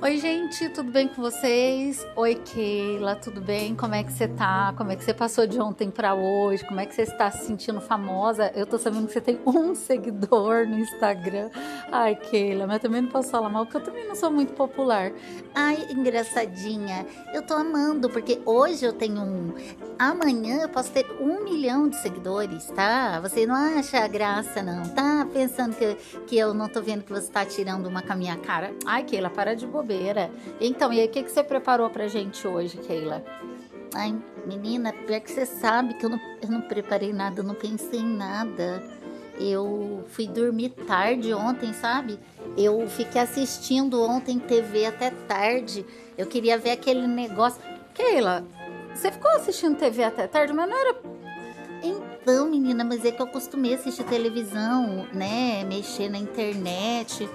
Oi, 0.00 0.16
gente, 0.18 0.68
tudo 0.68 0.90
bem 0.90 1.08
com 1.08 1.22
vocês? 1.22 2.06
Oi, 2.16 2.34
Keila, 2.36 3.14
tudo 3.16 3.40
bem? 3.40 3.74
Como 3.76 3.94
é 3.94 4.02
que 4.02 4.12
você 4.12 4.26
tá? 4.26 4.72
Como 4.76 4.90
é 4.90 4.96
que 4.96 5.04
você 5.04 5.14
passou 5.14 5.46
de 5.46 5.60
ontem 5.60 5.90
para 5.90 6.14
hoje? 6.14 6.64
Como 6.64 6.80
é 6.80 6.86
que 6.86 6.94
você 6.94 7.02
está 7.02 7.30
se 7.30 7.46
sentindo 7.46 7.80
famosa? 7.80 8.50
Eu 8.54 8.66
tô 8.66 8.78
sabendo 8.78 9.06
que 9.06 9.12
você 9.12 9.20
tem 9.20 9.40
um 9.46 9.74
seguidor 9.74 10.66
no 10.66 10.78
Instagram. 10.78 11.50
Ai, 11.92 12.16
Keila, 12.16 12.66
mas 12.66 12.80
também 12.80 13.02
não 13.02 13.08
posso 13.08 13.30
falar 13.30 13.48
mal, 13.48 13.66
porque 13.66 13.76
eu 13.76 13.84
também 13.84 14.06
não 14.06 14.14
sou 14.14 14.30
muito 14.30 14.52
popular. 14.52 15.12
Ai, 15.54 15.88
engraçadinha. 15.90 17.06
Eu 17.32 17.42
tô 17.42 17.54
amando, 17.54 18.08
porque 18.08 18.40
hoje 18.44 18.84
eu 18.84 18.92
tenho 18.92 19.20
um. 19.20 19.52
Amanhã 19.98 20.62
eu 20.62 20.68
posso 20.68 20.92
ter 20.92 21.06
um 21.20 21.44
milhão 21.44 21.88
de 21.88 21.96
seguidores, 21.96 22.66
tá? 22.70 23.20
Você 23.20 23.46
não 23.46 23.54
acha 23.54 24.06
graça, 24.08 24.62
não? 24.62 24.82
Tá 24.90 25.26
pensando 25.32 25.74
que, 25.74 25.94
que 26.26 26.38
eu 26.38 26.54
não 26.54 26.68
tô 26.68 26.80
vendo 26.80 27.04
que 27.04 27.12
você 27.12 27.30
tá 27.30 27.44
tirando 27.44 27.86
uma 27.86 28.02
com 28.02 28.12
a 28.12 28.16
minha 28.16 28.36
cara? 28.36 28.72
Ai, 28.86 29.02
Keila, 29.02 29.28
para 29.28 29.54
de 29.54 29.67
bobeira. 29.68 30.30
Então, 30.60 30.92
e 30.92 31.00
aí, 31.00 31.06
o 31.06 31.10
que, 31.10 31.22
que 31.22 31.30
você 31.30 31.42
preparou 31.42 31.88
pra 31.90 32.08
gente 32.08 32.46
hoje, 32.46 32.78
Keila? 32.78 33.24
Ai, 33.94 34.14
menina, 34.46 34.92
pior 34.92 35.20
que 35.20 35.30
você 35.30 35.46
sabe 35.46 35.94
que 35.94 36.04
eu 36.04 36.10
não, 36.10 36.20
eu 36.42 36.48
não 36.50 36.60
preparei 36.60 37.12
nada, 37.12 37.40
eu 37.40 37.44
não 37.44 37.54
pensei 37.54 38.00
em 38.00 38.16
nada. 38.16 38.82
Eu 39.38 40.04
fui 40.08 40.26
dormir 40.26 40.70
tarde 40.70 41.32
ontem, 41.32 41.72
sabe? 41.72 42.18
Eu 42.56 42.88
fiquei 42.88 43.20
assistindo 43.20 44.02
ontem 44.02 44.38
TV 44.38 44.86
até 44.86 45.10
tarde. 45.10 45.86
Eu 46.16 46.26
queria 46.26 46.58
ver 46.58 46.72
aquele 46.72 47.06
negócio. 47.06 47.62
Keila, 47.94 48.44
você 48.92 49.12
ficou 49.12 49.30
assistindo 49.30 49.76
TV 49.76 50.02
até 50.02 50.26
tarde, 50.26 50.52
mas 50.52 50.68
não 50.68 50.76
era. 50.76 50.96
Então, 51.82 52.50
menina, 52.50 52.84
mas 52.84 53.04
é 53.04 53.12
que 53.12 53.22
eu 53.22 53.26
costumei 53.28 53.74
assistir 53.74 54.02
televisão, 54.04 55.06
né? 55.12 55.64
Mexer 55.64 56.08
na 56.08 56.18
internet. 56.18 57.28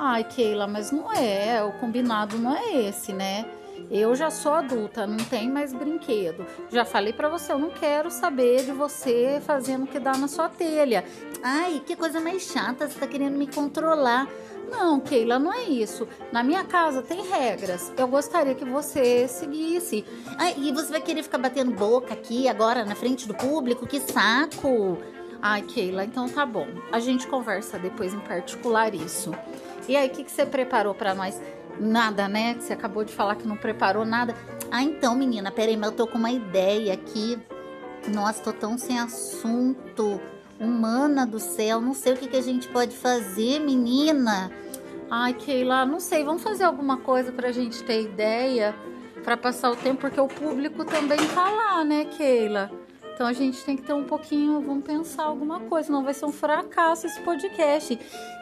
Ai, 0.00 0.22
Keila, 0.22 0.68
mas 0.68 0.92
não 0.92 1.12
é. 1.12 1.60
O 1.64 1.72
combinado 1.72 2.38
não 2.38 2.56
é 2.56 2.72
esse, 2.86 3.12
né? 3.12 3.44
Eu 3.90 4.14
já 4.14 4.30
sou 4.30 4.52
adulta, 4.52 5.06
não 5.08 5.16
tem 5.16 5.50
mais 5.50 5.72
brinquedo. 5.72 6.46
Já 6.70 6.84
falei 6.84 7.12
para 7.12 7.28
você, 7.28 7.52
eu 7.52 7.58
não 7.58 7.70
quero 7.70 8.08
saber 8.08 8.64
de 8.64 8.70
você 8.70 9.42
fazendo 9.44 9.84
o 9.84 9.86
que 9.88 9.98
dá 9.98 10.16
na 10.16 10.28
sua 10.28 10.48
telha. 10.48 11.04
Ai, 11.42 11.82
que 11.84 11.96
coisa 11.96 12.20
mais 12.20 12.42
chata, 12.42 12.88
você 12.88 12.98
tá 12.98 13.08
querendo 13.08 13.36
me 13.36 13.46
controlar. 13.48 14.28
Não, 14.70 15.00
Keila, 15.00 15.38
não 15.38 15.52
é 15.52 15.64
isso. 15.64 16.06
Na 16.30 16.44
minha 16.44 16.62
casa 16.62 17.02
tem 17.02 17.22
regras. 17.26 17.92
Eu 17.96 18.06
gostaria 18.06 18.54
que 18.54 18.64
você 18.64 19.26
seguisse. 19.26 20.04
Ai, 20.38 20.54
e 20.58 20.70
você 20.70 20.92
vai 20.92 21.00
querer 21.00 21.24
ficar 21.24 21.38
batendo 21.38 21.72
boca 21.72 22.14
aqui 22.14 22.46
agora 22.46 22.84
na 22.84 22.94
frente 22.94 23.26
do 23.26 23.34
público? 23.34 23.86
Que 23.86 23.98
saco! 23.98 24.98
Ai, 25.40 25.62
Keila, 25.62 26.04
então 26.04 26.28
tá 26.28 26.44
bom. 26.44 26.66
A 26.92 27.00
gente 27.00 27.26
conversa 27.26 27.78
depois 27.78 28.12
em 28.12 28.20
particular 28.20 28.94
isso. 28.94 29.32
E 29.88 29.96
aí, 29.96 30.08
o 30.08 30.10
que, 30.10 30.22
que 30.22 30.30
você 30.30 30.44
preparou 30.44 30.94
para 30.94 31.14
nós? 31.14 31.40
Nada, 31.80 32.28
né? 32.28 32.54
Você 32.60 32.74
acabou 32.74 33.04
de 33.04 33.12
falar 33.12 33.36
que 33.36 33.48
não 33.48 33.56
preparou 33.56 34.04
nada. 34.04 34.34
Ah, 34.70 34.82
então, 34.82 35.14
menina, 35.14 35.50
peraí, 35.50 35.76
mas 35.76 35.90
eu 35.90 35.96
tô 35.96 36.06
com 36.06 36.18
uma 36.18 36.30
ideia 36.30 36.92
aqui. 36.92 37.38
Nossa, 38.12 38.42
tô 38.42 38.52
tão 38.52 38.76
sem 38.76 38.98
assunto. 38.98 40.20
Humana 40.60 41.24
do 41.24 41.38
céu, 41.38 41.80
não 41.80 41.94
sei 41.94 42.12
o 42.12 42.16
que, 42.16 42.28
que 42.28 42.36
a 42.36 42.42
gente 42.42 42.68
pode 42.68 42.94
fazer, 42.96 43.60
menina. 43.60 44.50
Ai, 45.10 45.32
Keila, 45.32 45.86
não 45.86 46.00
sei, 46.00 46.22
vamos 46.22 46.42
fazer 46.42 46.64
alguma 46.64 46.98
coisa 46.98 47.32
pra 47.32 47.50
gente 47.50 47.82
ter 47.84 48.02
ideia, 48.02 48.74
para 49.24 49.36
passar 49.36 49.70
o 49.70 49.76
tempo, 49.76 50.00
porque 50.00 50.20
o 50.20 50.28
público 50.28 50.84
também 50.84 51.18
tá 51.28 51.48
lá, 51.48 51.84
né, 51.84 52.04
Keila? 52.04 52.70
Então 53.18 53.26
a 53.26 53.32
gente 53.32 53.64
tem 53.64 53.74
que 53.74 53.82
ter 53.82 53.92
um 53.92 54.04
pouquinho, 54.04 54.60
vamos 54.60 54.84
pensar 54.84 55.24
alguma 55.24 55.58
coisa, 55.58 55.90
não 55.90 56.04
vai 56.04 56.14
ser 56.14 56.24
um 56.24 56.30
fracasso 56.30 57.04
esse 57.04 57.20
podcast. 57.22 57.96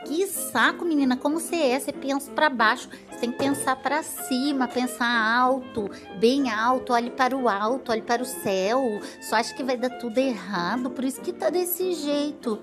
Que 0.04 0.26
saco, 0.26 0.84
menina, 0.84 1.16
como 1.16 1.40
você 1.40 1.56
é? 1.56 1.80
Você 1.80 1.94
pensa 1.94 2.30
para 2.30 2.50
baixo, 2.50 2.86
você 3.10 3.20
tem 3.20 3.32
que 3.32 3.38
pensar 3.38 3.76
para 3.76 4.02
cima, 4.02 4.68
pensar 4.68 5.08
alto, 5.08 5.90
bem 6.20 6.50
alto, 6.52 6.92
olhe 6.92 7.08
para 7.08 7.34
o 7.34 7.48
alto, 7.48 7.90
olhe 7.90 8.02
para 8.02 8.20
o 8.20 8.26
céu. 8.26 9.00
Só 9.22 9.36
acha 9.36 9.54
que 9.54 9.64
vai 9.64 9.78
dar 9.78 9.96
tudo 9.96 10.18
errado, 10.18 10.90
por 10.90 11.04
isso 11.04 11.22
que 11.22 11.32
tá 11.32 11.48
desse 11.48 11.94
jeito. 11.94 12.60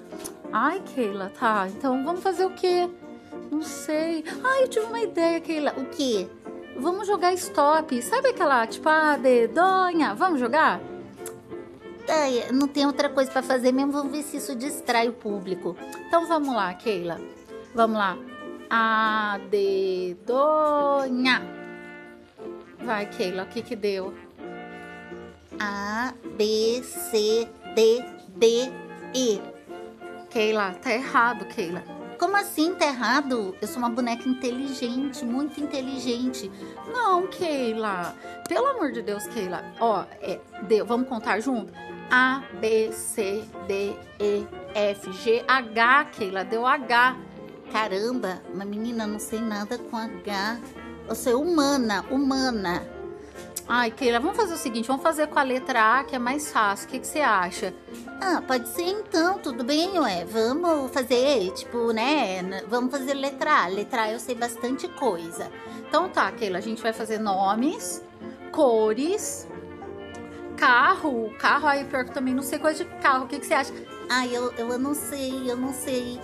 Ai, 0.51 0.83
Keila, 0.93 1.31
tá. 1.39 1.67
Então 1.67 2.03
vamos 2.03 2.21
fazer 2.21 2.45
o 2.45 2.51
quê? 2.51 2.87
Não 3.49 3.63
sei. 3.63 4.23
Ai, 4.43 4.61
eu 4.61 4.67
tive 4.67 4.85
uma 4.85 5.01
ideia, 5.01 5.41
Keila. 5.41 5.73
O 5.77 5.85
quê? 5.85 6.27
Vamos 6.77 7.07
jogar 7.07 7.33
stop. 7.33 7.99
Sabe 8.03 8.29
aquela, 8.29 8.67
tipo, 8.67 8.87
a 8.87 9.17
dedonha? 9.17 10.13
Vamos 10.13 10.39
jogar? 10.39 10.92
Ai, 12.07 12.51
não 12.51 12.67
tem 12.67 12.85
outra 12.85 13.09
coisa 13.09 13.31
para 13.31 13.41
fazer 13.41 13.71
mesmo, 13.71 13.91
vamos 13.91 14.11
ver 14.11 14.23
se 14.23 14.37
isso 14.37 14.55
distrai 14.55 15.07
o 15.07 15.13
público. 15.13 15.75
Então 16.07 16.27
vamos 16.27 16.53
lá, 16.53 16.73
Keila. 16.73 17.19
Vamos 17.73 17.97
lá. 17.97 18.17
A 18.69 19.39
dedonha. 19.49 21.41
Vai, 22.83 23.05
Keila, 23.05 23.43
o 23.43 23.47
que 23.47 23.61
que 23.61 23.75
deu? 23.75 24.13
A, 25.59 26.13
B, 26.35 26.83
C, 26.83 27.47
D, 27.73 28.03
D, 28.35 28.71
E. 29.13 29.41
Keila, 30.29 30.73
tá 30.81 30.91
errado, 30.91 31.45
Keila. 31.45 31.83
Como 32.19 32.35
assim 32.37 32.73
tá 32.75 32.85
errado? 32.85 33.55
Eu 33.61 33.67
sou 33.67 33.77
uma 33.77 33.89
boneca 33.89 34.27
inteligente, 34.27 35.23
muito 35.23 35.61
inteligente. 35.61 36.51
Não, 36.91 37.27
Keila. 37.27 38.15
Pelo 38.47 38.67
amor 38.67 38.91
de 38.91 39.01
Deus, 39.01 39.25
Keila. 39.27 39.63
Ó, 39.79 40.03
é, 40.21 40.39
deu. 40.67 40.85
Vamos 40.85 41.07
contar 41.07 41.39
junto? 41.39 41.71
A, 42.09 42.43
B, 42.59 42.91
C, 42.91 43.43
D, 43.67 43.95
E, 44.19 44.47
F, 44.73 45.11
G, 45.13 45.43
H, 45.47 46.05
Keila, 46.05 46.43
deu 46.43 46.65
H. 46.65 47.17
Caramba, 47.71 48.41
uma 48.53 48.65
menina 48.65 49.07
não 49.07 49.19
sei 49.19 49.39
nada 49.39 49.77
com 49.77 49.97
H. 49.97 50.59
Eu 51.07 51.15
sou 51.15 51.41
humana, 51.41 52.05
humana. 52.09 52.83
Ai, 53.67 53.91
Keila, 53.91 54.19
vamos 54.19 54.35
fazer 54.35 54.53
o 54.53 54.57
seguinte, 54.57 54.87
vamos 54.87 55.01
fazer 55.01 55.27
com 55.27 55.39
a 55.39 55.43
letra 55.43 55.99
A, 55.99 56.03
que 56.03 56.15
é 56.15 56.19
mais 56.19 56.51
fácil. 56.51 56.85
O 56.85 56.91
que, 56.91 56.99
que 56.99 57.07
você 57.07 57.21
acha? 57.21 57.73
Ah, 58.21 58.41
pode 58.45 58.67
ser 58.67 58.83
então, 58.83 59.39
tudo 59.39 59.63
bem, 59.63 59.97
ué. 59.99 60.25
Vamos 60.25 60.91
fazer, 60.91 61.51
tipo, 61.51 61.91
né? 61.93 62.41
Vamos 62.67 62.91
fazer 62.91 63.13
letra 63.13 63.63
A. 63.63 63.67
Letra 63.67 64.03
A 64.03 64.11
eu 64.11 64.19
sei 64.19 64.35
bastante 64.35 64.87
coisa. 64.89 65.49
Então 65.87 66.09
tá, 66.09 66.29
Keila, 66.31 66.57
a 66.57 66.61
gente 66.61 66.81
vai 66.81 66.91
fazer 66.91 67.19
nomes, 67.19 68.03
cores, 68.51 69.47
carro, 70.57 71.33
carro, 71.39 71.67
aí 71.67 71.85
pior 71.85 72.03
que 72.03 72.11
eu 72.11 72.13
também 72.13 72.33
não 72.33 72.43
sei 72.43 72.59
coisa 72.59 72.83
de 72.83 72.89
carro. 73.01 73.25
O 73.25 73.27
que, 73.27 73.39
que 73.39 73.45
você 73.45 73.53
acha? 73.53 73.73
Ai, 74.09 74.35
eu, 74.35 74.51
eu 74.53 74.79
não 74.79 74.93
sei, 74.93 75.49
eu 75.49 75.57
não 75.57 75.73
sei. 75.73 76.19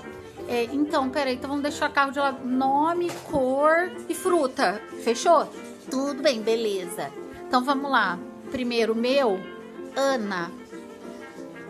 É, 0.47 0.63
então, 0.65 1.09
peraí, 1.09 1.35
então 1.35 1.49
vamos 1.49 1.63
deixar 1.63 1.89
carro 1.89 2.11
de 2.11 2.19
lado. 2.19 2.45
Nome, 2.45 3.09
cor 3.29 3.91
e 4.07 4.15
fruta. 4.15 4.81
Fechou? 5.03 5.47
Tudo 5.89 6.21
bem, 6.21 6.41
beleza. 6.41 7.11
Então 7.47 7.63
vamos 7.63 7.89
lá. 7.89 8.17
Primeiro, 8.51 8.95
meu, 8.95 9.39
Ana. 9.95 10.51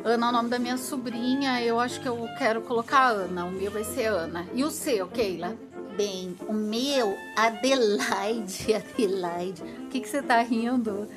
Ana 0.04 0.28
é 0.28 0.30
o 0.30 0.32
nome 0.32 0.50
da 0.50 0.60
minha 0.60 0.78
sobrinha. 0.78 1.62
Eu 1.62 1.80
acho 1.80 2.00
que 2.00 2.08
eu 2.08 2.28
quero 2.38 2.62
colocar 2.62 3.10
Ana. 3.10 3.46
O 3.46 3.52
meu 3.52 3.70
vai 3.70 3.84
ser 3.84 4.06
Ana. 4.06 4.48
E 4.54 4.64
o 4.64 4.70
seu, 4.70 5.08
Keila? 5.08 5.58
Bem, 5.98 6.36
o 6.48 6.54
meu, 6.54 7.18
Adelaide. 7.36 8.76
Adelaide. 8.76 9.62
O 9.62 9.88
que, 9.88 10.00
que 10.00 10.08
você 10.08 10.22
tá 10.22 10.42
rindo? 10.42 11.08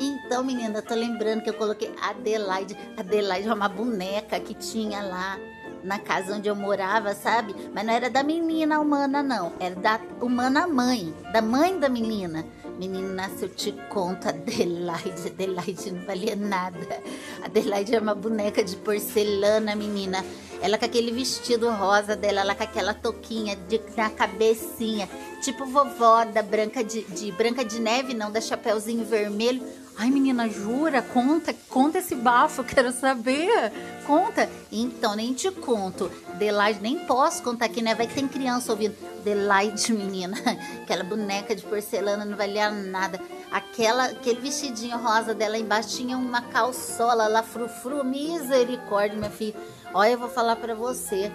Então, 0.00 0.42
menina, 0.42 0.80
tô 0.80 0.94
lembrando 0.94 1.42
que 1.42 1.50
eu 1.50 1.54
coloquei 1.54 1.92
Adelaide. 2.00 2.74
Adelaide 2.96 3.46
é 3.46 3.52
uma 3.52 3.68
boneca 3.68 4.40
que 4.40 4.54
tinha 4.54 5.02
lá 5.02 5.38
na 5.84 5.98
casa 5.98 6.36
onde 6.36 6.48
eu 6.48 6.56
morava, 6.56 7.14
sabe? 7.14 7.54
Mas 7.74 7.84
não 7.84 7.92
era 7.92 8.08
da 8.08 8.22
menina 8.22 8.80
humana, 8.80 9.22
não. 9.22 9.52
Era 9.60 9.74
da 9.74 10.00
humana 10.20 10.66
mãe, 10.66 11.14
da 11.32 11.42
mãe 11.42 11.78
da 11.78 11.88
menina. 11.88 12.46
Menina, 12.78 13.28
se 13.36 13.42
eu 13.42 13.48
te 13.50 13.72
conto, 13.90 14.26
Adelaide, 14.26 15.26
Adelaide 15.26 15.90
não 15.92 16.06
valia 16.06 16.34
nada. 16.34 17.02
Adelaide 17.42 17.94
é 17.94 18.00
uma 18.00 18.14
boneca 18.14 18.64
de 18.64 18.76
porcelana, 18.76 19.76
menina. 19.76 20.24
Ela 20.62 20.78
com 20.78 20.84
aquele 20.86 21.12
vestido 21.12 21.70
rosa 21.70 22.16
dela, 22.16 22.40
ela 22.40 22.54
com 22.54 22.62
aquela 22.62 22.94
touquinha 22.94 23.56
de, 23.56 23.80
na 23.96 24.10
cabecinha, 24.10 25.08
tipo 25.42 25.64
vovó 25.64 26.24
da 26.24 26.42
Branca 26.42 26.84
de, 26.84 27.02
de 27.02 27.32
Branca 27.32 27.64
de 27.64 27.78
Neve, 27.80 28.14
não, 28.14 28.30
da 28.30 28.40
Chapeuzinho 28.40 29.04
Vermelho. 29.04 29.62
Ai, 30.02 30.10
menina, 30.10 30.48
jura? 30.48 31.02
Conta, 31.02 31.54
conta 31.68 31.98
esse 31.98 32.14
bafo, 32.14 32.64
quero 32.64 32.90
saber. 32.90 33.70
Conta. 34.06 34.48
Então, 34.72 35.14
nem 35.14 35.34
te 35.34 35.50
conto. 35.50 36.10
Adelaide, 36.32 36.80
nem 36.80 37.00
posso 37.00 37.42
contar 37.42 37.66
aqui, 37.66 37.82
né? 37.82 37.94
Vai 37.94 38.06
que 38.06 38.14
tem 38.14 38.26
criança 38.26 38.72
ouvindo. 38.72 38.96
Adelaide, 39.18 39.92
menina. 39.92 40.38
Aquela 40.80 41.04
boneca 41.04 41.54
de 41.54 41.62
porcelana 41.64 42.24
não 42.24 42.34
valia 42.34 42.70
nada. 42.70 43.20
Aquela, 43.52 44.06
aquele 44.06 44.40
vestidinho 44.40 44.96
rosa 44.96 45.34
dela 45.34 45.58
embaixo 45.58 45.90
tinha 45.90 46.16
uma 46.16 46.40
calçola 46.40 47.28
lá, 47.28 47.42
frufru. 47.42 48.02
Misericórdia, 48.02 49.18
minha 49.18 49.30
filha. 49.30 49.54
Olha, 49.92 50.12
eu 50.12 50.18
vou 50.18 50.30
falar 50.30 50.56
para 50.56 50.74
você. 50.74 51.30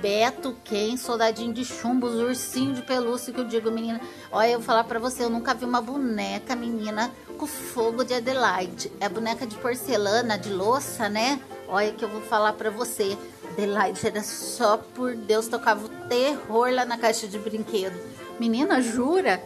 Beto, 0.00 0.54
Ken, 0.64 0.96
soldadinho 0.96 1.52
de 1.52 1.64
chumbo, 1.64 2.06
os 2.06 2.14
ursinhos 2.14 2.76
de 2.76 2.82
pelúcia 2.82 3.32
que 3.32 3.40
eu 3.40 3.44
digo, 3.44 3.70
menina. 3.70 4.00
Olha, 4.30 4.50
eu 4.50 4.58
vou 4.58 4.66
falar 4.66 4.84
pra 4.84 4.98
você, 4.98 5.24
eu 5.24 5.30
nunca 5.30 5.54
vi 5.54 5.64
uma 5.64 5.80
boneca, 5.80 6.54
menina, 6.54 7.10
com 7.36 7.46
fogo 7.46 8.04
de 8.04 8.14
Adelaide. 8.14 8.92
É 9.00 9.08
boneca 9.08 9.46
de 9.46 9.56
porcelana, 9.56 10.38
de 10.38 10.50
louça, 10.50 11.08
né? 11.08 11.40
Olha 11.66 11.92
que 11.92 12.04
eu 12.04 12.08
vou 12.08 12.20
falar 12.22 12.52
pra 12.52 12.70
você. 12.70 13.18
Adelaide 13.50 14.06
era 14.06 14.22
só 14.22 14.76
por 14.76 15.16
Deus, 15.16 15.48
tocava 15.48 15.84
o 15.84 15.88
terror 16.08 16.70
lá 16.72 16.84
na 16.84 16.96
caixa 16.96 17.26
de 17.26 17.38
brinquedo. 17.38 17.98
Menina, 18.38 18.80
jura? 18.80 19.42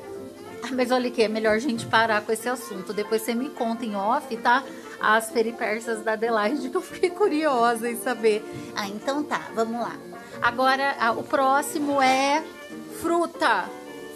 Ah, 0.63 0.69
mas 0.73 0.91
olha 0.91 1.11
que 1.11 1.23
é 1.23 1.29
melhor 1.29 1.57
a 1.57 1.59
gente 1.59 1.87
parar 1.87 2.21
com 2.21 2.31
esse 2.31 2.49
assunto. 2.49 2.93
Depois 2.93 3.23
você 3.23 3.35
me 3.35 3.49
conta 3.49 3.87
em 3.87 3.97
off, 3.97 4.37
tá? 4.37 4.63
As 5.01 5.31
peripécias 5.31 6.03
da 6.05 6.13
Adelaide, 6.13 6.69
que 6.71 6.77
eu 6.77 6.83
fiquei 6.83 7.11
curiosa 7.11 7.91
em 7.91 7.97
saber. 7.97 8.45
Ah, 8.77 8.87
então 8.87 9.23
tá, 9.25 9.49
vamos 9.55 9.81
lá. 9.81 10.12
Agora, 10.41 10.97
o 11.17 11.23
próximo 11.23 12.01
é 12.01 12.43
fruta. 13.01 13.69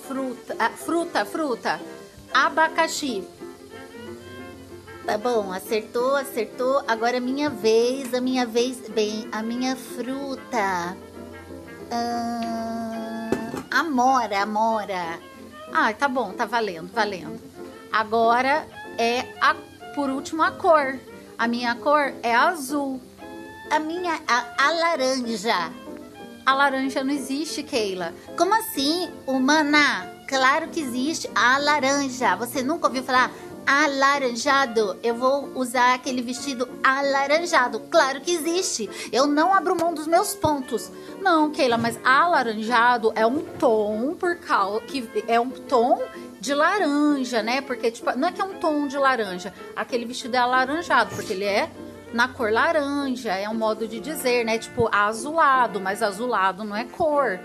Fruta, 0.06 0.56
ah, 0.58 0.70
fruta, 0.70 1.24
fruta. 1.24 1.80
Abacaxi. 2.32 3.26
Tá 5.04 5.18
bom, 5.18 5.52
acertou, 5.52 6.16
acertou. 6.16 6.82
Agora 6.86 7.16
é 7.16 7.20
minha 7.20 7.50
vez, 7.50 8.14
a 8.14 8.20
minha 8.20 8.46
vez. 8.46 8.88
Bem, 8.88 9.28
a 9.32 9.42
minha 9.42 9.76
fruta. 9.76 10.96
Ah, 11.90 13.30
amora, 13.70 14.42
amora. 14.42 15.18
Ah, 15.72 15.92
tá 15.92 16.08
bom, 16.08 16.32
tá 16.32 16.44
valendo, 16.44 16.90
valendo. 16.92 17.40
Agora 17.92 18.66
é 18.98 19.26
a, 19.40 19.54
por 19.94 20.10
último 20.10 20.42
a 20.42 20.50
cor. 20.50 20.98
A 21.38 21.46
minha 21.48 21.74
cor 21.74 22.12
é 22.22 22.34
azul. 22.34 23.00
A 23.70 23.78
minha, 23.78 24.20
a, 24.26 24.66
a 24.66 24.70
laranja. 24.70 25.85
A 26.46 26.54
laranja 26.54 27.02
não 27.02 27.12
existe, 27.12 27.60
Keila. 27.64 28.14
Como 28.38 28.54
assim, 28.54 29.10
humana? 29.26 30.08
Claro 30.28 30.68
que 30.68 30.78
existe 30.78 31.28
a 31.34 31.58
laranja. 31.58 32.36
Você 32.36 32.62
nunca 32.62 32.86
ouviu 32.86 33.02
falar 33.02 33.32
alaranjado? 33.66 34.96
Eu 35.02 35.16
vou 35.16 35.50
usar 35.56 35.94
aquele 35.94 36.22
vestido 36.22 36.68
alaranjado. 36.84 37.80
Claro 37.90 38.20
que 38.20 38.30
existe. 38.30 38.88
Eu 39.10 39.26
não 39.26 39.52
abro 39.52 39.74
mão 39.74 39.92
dos 39.92 40.06
meus 40.06 40.36
pontos. 40.36 40.88
Não, 41.20 41.50
Keila, 41.50 41.76
mas 41.76 41.98
alaranjado 42.04 43.12
é 43.16 43.26
um 43.26 43.40
tom 43.40 44.14
por 44.14 44.36
causa 44.36 44.80
que 44.82 45.24
é 45.26 45.40
um 45.40 45.50
tom 45.50 46.00
de 46.40 46.54
laranja, 46.54 47.42
né? 47.42 47.60
Porque, 47.60 47.90
tipo, 47.90 48.16
não 48.16 48.28
é 48.28 48.30
que 48.30 48.40
é 48.40 48.44
um 48.44 48.54
tom 48.60 48.86
de 48.86 48.96
laranja. 48.96 49.52
Aquele 49.74 50.04
vestido 50.04 50.36
é 50.36 50.38
alaranjado, 50.38 51.12
porque 51.12 51.32
ele 51.32 51.44
é 51.44 51.68
na 52.12 52.28
cor 52.28 52.52
laranja, 52.52 53.32
é 53.32 53.48
um 53.48 53.54
modo 53.54 53.86
de 53.86 54.00
dizer, 54.00 54.44
né? 54.44 54.58
Tipo, 54.58 54.88
azulado, 54.92 55.80
mas 55.80 56.02
azulado 56.02 56.64
não 56.64 56.76
é 56.76 56.84
cor. 56.84 57.38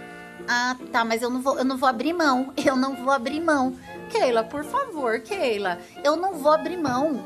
Ah, 0.47 0.75
tá, 0.91 1.05
mas 1.05 1.21
eu 1.21 1.29
não 1.29 1.41
vou, 1.41 1.57
eu 1.57 1.65
não 1.65 1.77
vou 1.77 1.87
abrir 1.87 2.13
mão. 2.13 2.53
Eu 2.63 2.75
não 2.75 2.95
vou 2.95 3.11
abrir 3.11 3.39
mão. 3.39 3.75
Keila, 4.09 4.43
por 4.43 4.63
favor, 4.63 5.19
Keila, 5.21 5.79
eu 6.03 6.15
não 6.15 6.33
vou 6.33 6.51
abrir 6.51 6.77
mão. 6.77 7.23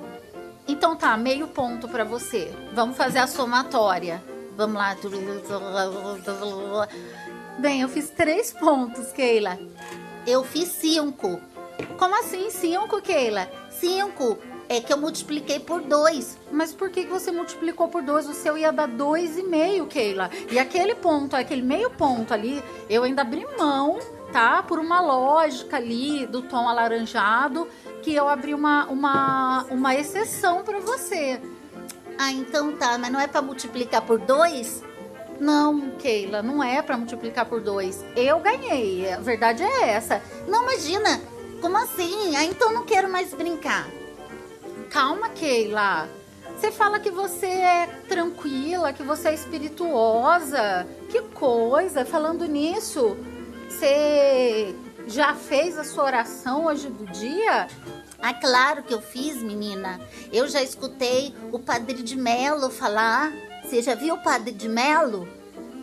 Então 0.67 0.95
tá, 0.95 1.17
meio 1.17 1.47
ponto 1.47 1.87
para 1.87 2.03
você. 2.03 2.53
Vamos 2.73 2.95
fazer 2.95 3.19
a 3.19 3.27
somatória. 3.27 4.21
Vamos 4.55 4.75
lá. 4.75 4.95
Bem, 7.59 7.81
eu 7.81 7.89
fiz 7.89 8.09
três 8.09 8.53
pontos, 8.53 9.11
Keila. 9.11 9.57
Eu 10.25 10.43
fiz 10.43 10.69
cinco. 10.69 11.39
Como 11.97 12.19
assim 12.19 12.49
cinco, 12.49 13.01
Keila? 13.01 13.49
Cinco. 13.69 14.37
É 14.67 14.81
que 14.81 14.91
eu 14.91 14.97
multipliquei 14.97 15.59
por 15.59 15.81
dois. 15.81 16.37
Mas 16.51 16.73
por 16.73 16.89
que 16.89 17.05
você 17.05 17.31
multiplicou 17.31 17.87
por 17.87 18.01
dois? 18.01 18.27
O 18.27 18.33
seu 18.33 18.57
ia 18.57 18.71
dar 18.71 18.87
dois 18.87 19.37
e 19.37 19.43
meio, 19.43 19.85
Keila. 19.85 20.29
E 20.51 20.57
aquele 20.57 20.95
ponto, 20.95 21.35
aquele 21.35 21.61
meio 21.61 21.89
ponto 21.91 22.33
ali, 22.33 22.63
eu 22.89 23.03
ainda 23.03 23.21
abri 23.21 23.45
mão, 23.57 23.99
tá? 24.31 24.63
Por 24.63 24.79
uma 24.79 24.99
lógica 24.99 25.77
ali 25.77 26.25
do 26.25 26.41
tom 26.41 26.67
alaranjado, 26.67 27.67
que 28.01 28.13
eu 28.13 28.27
abri 28.27 28.53
uma, 28.53 28.85
uma, 28.87 29.63
uma 29.69 29.95
exceção 29.95 30.63
para 30.63 30.79
você. 30.79 31.39
Ah, 32.17 32.31
então 32.31 32.71
tá, 32.73 32.97
mas 32.97 33.11
não 33.11 33.19
é 33.19 33.27
para 33.27 33.41
multiplicar 33.41 34.01
por 34.01 34.19
dois? 34.19 34.83
Não, 35.39 35.91
Keila, 35.99 36.41
não 36.41 36.63
é 36.63 36.81
para 36.81 36.97
multiplicar 36.97 37.45
por 37.45 37.61
dois. 37.61 38.03
Eu 38.15 38.39
ganhei, 38.39 39.11
a 39.11 39.19
verdade 39.19 39.63
é 39.63 39.89
essa. 39.89 40.21
Não, 40.47 40.63
imagina, 40.63 41.21
como 41.61 41.77
assim? 41.77 42.35
Ah, 42.35 42.43
então 42.43 42.71
não 42.71 42.85
quero 42.85 43.09
mais 43.09 43.33
brincar. 43.33 43.87
Calma, 44.89 45.29
Keila. 45.29 46.09
Você 46.55 46.71
fala 46.71 46.99
que 46.99 47.11
você 47.11 47.47
é 47.47 47.87
tranquila, 48.07 48.93
que 48.93 49.03
você 49.03 49.29
é 49.29 49.33
espirituosa. 49.33 50.87
Que 51.09 51.21
coisa! 51.21 52.05
Falando 52.05 52.45
nisso, 52.45 53.17
você 53.67 54.73
já 55.05 55.35
fez 55.35 55.77
a 55.77 55.83
sua 55.83 56.05
oração 56.05 56.65
hoje 56.65 56.87
do 56.87 57.05
dia? 57.07 57.67
Ah, 58.21 58.33
claro 58.33 58.83
que 58.83 58.93
eu 58.93 59.01
fiz, 59.01 59.41
menina. 59.43 59.99
Eu 60.31 60.47
já 60.47 60.63
escutei 60.63 61.35
o 61.51 61.59
Padre 61.59 62.01
de 62.01 62.15
Melo 62.15 62.69
falar. 62.69 63.33
Você 63.63 63.81
já 63.81 63.93
viu 63.93 64.15
o 64.15 64.23
Padre 64.23 64.51
de 64.51 64.69
Melo? 64.69 65.27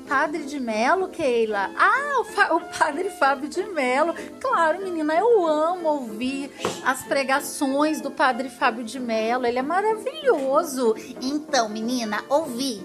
Padre 0.09 0.45
de 0.45 0.61
Melo, 0.61 1.09
Keila? 1.09 1.71
Ah, 1.77 2.21
o, 2.21 2.57
o, 2.57 2.61
Padre 2.61 3.11
Fábio 3.11 3.49
de 3.49 3.63
Melo. 3.65 4.15
Claro, 4.41 4.83
menina, 4.83 5.15
eu 5.15 5.47
amo 5.47 5.89
ouvir 5.89 6.51
as 6.85 7.03
pregações 7.05 8.01
do 8.01 8.11
Padre 8.11 8.49
Fábio 8.49 8.85
de 8.85 9.01
Melo. 9.01 9.47
Ele 9.47 9.59
é 9.59 9.63
maravilhoso. 9.63 10.95
Então, 11.21 11.69
menina, 11.69 12.25
ouvi 12.29 12.85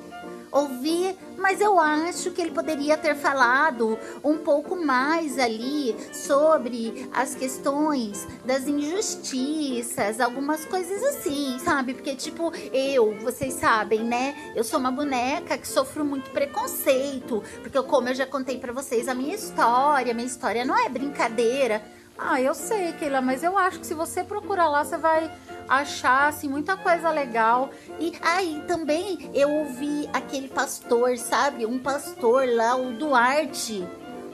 ouvir, 0.58 1.18
mas 1.38 1.62
eu 1.62 1.80
acho 1.80 2.32
que 2.32 2.42
ele 2.42 2.52
poderia 2.52 2.98
ter 2.98 3.16
falado 3.16 3.98
um 4.24 4.38
pouco 4.38 4.76
mais 4.76 5.38
ali 5.38 5.96
sobre 6.14 7.10
as 7.14 7.36
questões 7.36 8.28
das 8.46 8.68
injustiças, 8.68 10.20
algumas 10.20 10.66
coisas 10.66 11.04
assim, 11.04 11.60
sabe? 11.60 11.94
Porque, 11.94 12.16
tipo, 12.16 12.52
eu, 12.74 13.18
vocês 13.20 13.54
sabem, 13.54 14.04
né? 14.04 14.54
Eu 14.56 14.64
sou 14.64 14.80
uma 14.80 14.92
boneca 14.92 15.58
que 15.58 15.68
sofro 15.68 16.04
muito 16.04 16.30
preconceito, 16.32 17.44
porque, 17.62 17.82
como 17.84 18.10
eu 18.10 18.16
já 18.16 18.26
contei 18.26 18.58
para 18.58 18.74
vocês, 18.74 19.08
a 19.08 19.14
minha 19.14 19.36
história, 19.36 20.14
minha 20.14 20.28
história 20.28 20.66
não 20.66 20.78
é 20.78 20.90
brincadeira. 20.90 21.82
Ah, 22.18 22.42
eu 22.42 22.56
sei, 22.56 22.94
Keila, 22.94 23.22
mas 23.22 23.44
eu 23.44 23.56
acho 23.56 23.80
que 23.80 23.86
se 23.86 23.94
você 23.94 24.24
procurar 24.24 24.68
lá, 24.68 24.84
você 24.84 24.98
vai 24.98 25.32
achar 25.68 26.30
assim, 26.30 26.48
muita 26.48 26.76
coisa 26.78 27.10
legal. 27.10 27.70
E 28.00 28.14
aí 28.22 28.62
ah, 28.64 28.68
também 28.68 29.30
eu 29.34 29.50
ouvi 29.50 30.10
aquele 30.14 30.48
pastor, 30.48 31.18
sabe? 31.18 31.66
Um 31.66 31.80
pastor 31.80 32.48
lá, 32.48 32.76
o 32.76 32.94
Duarte 32.94 33.86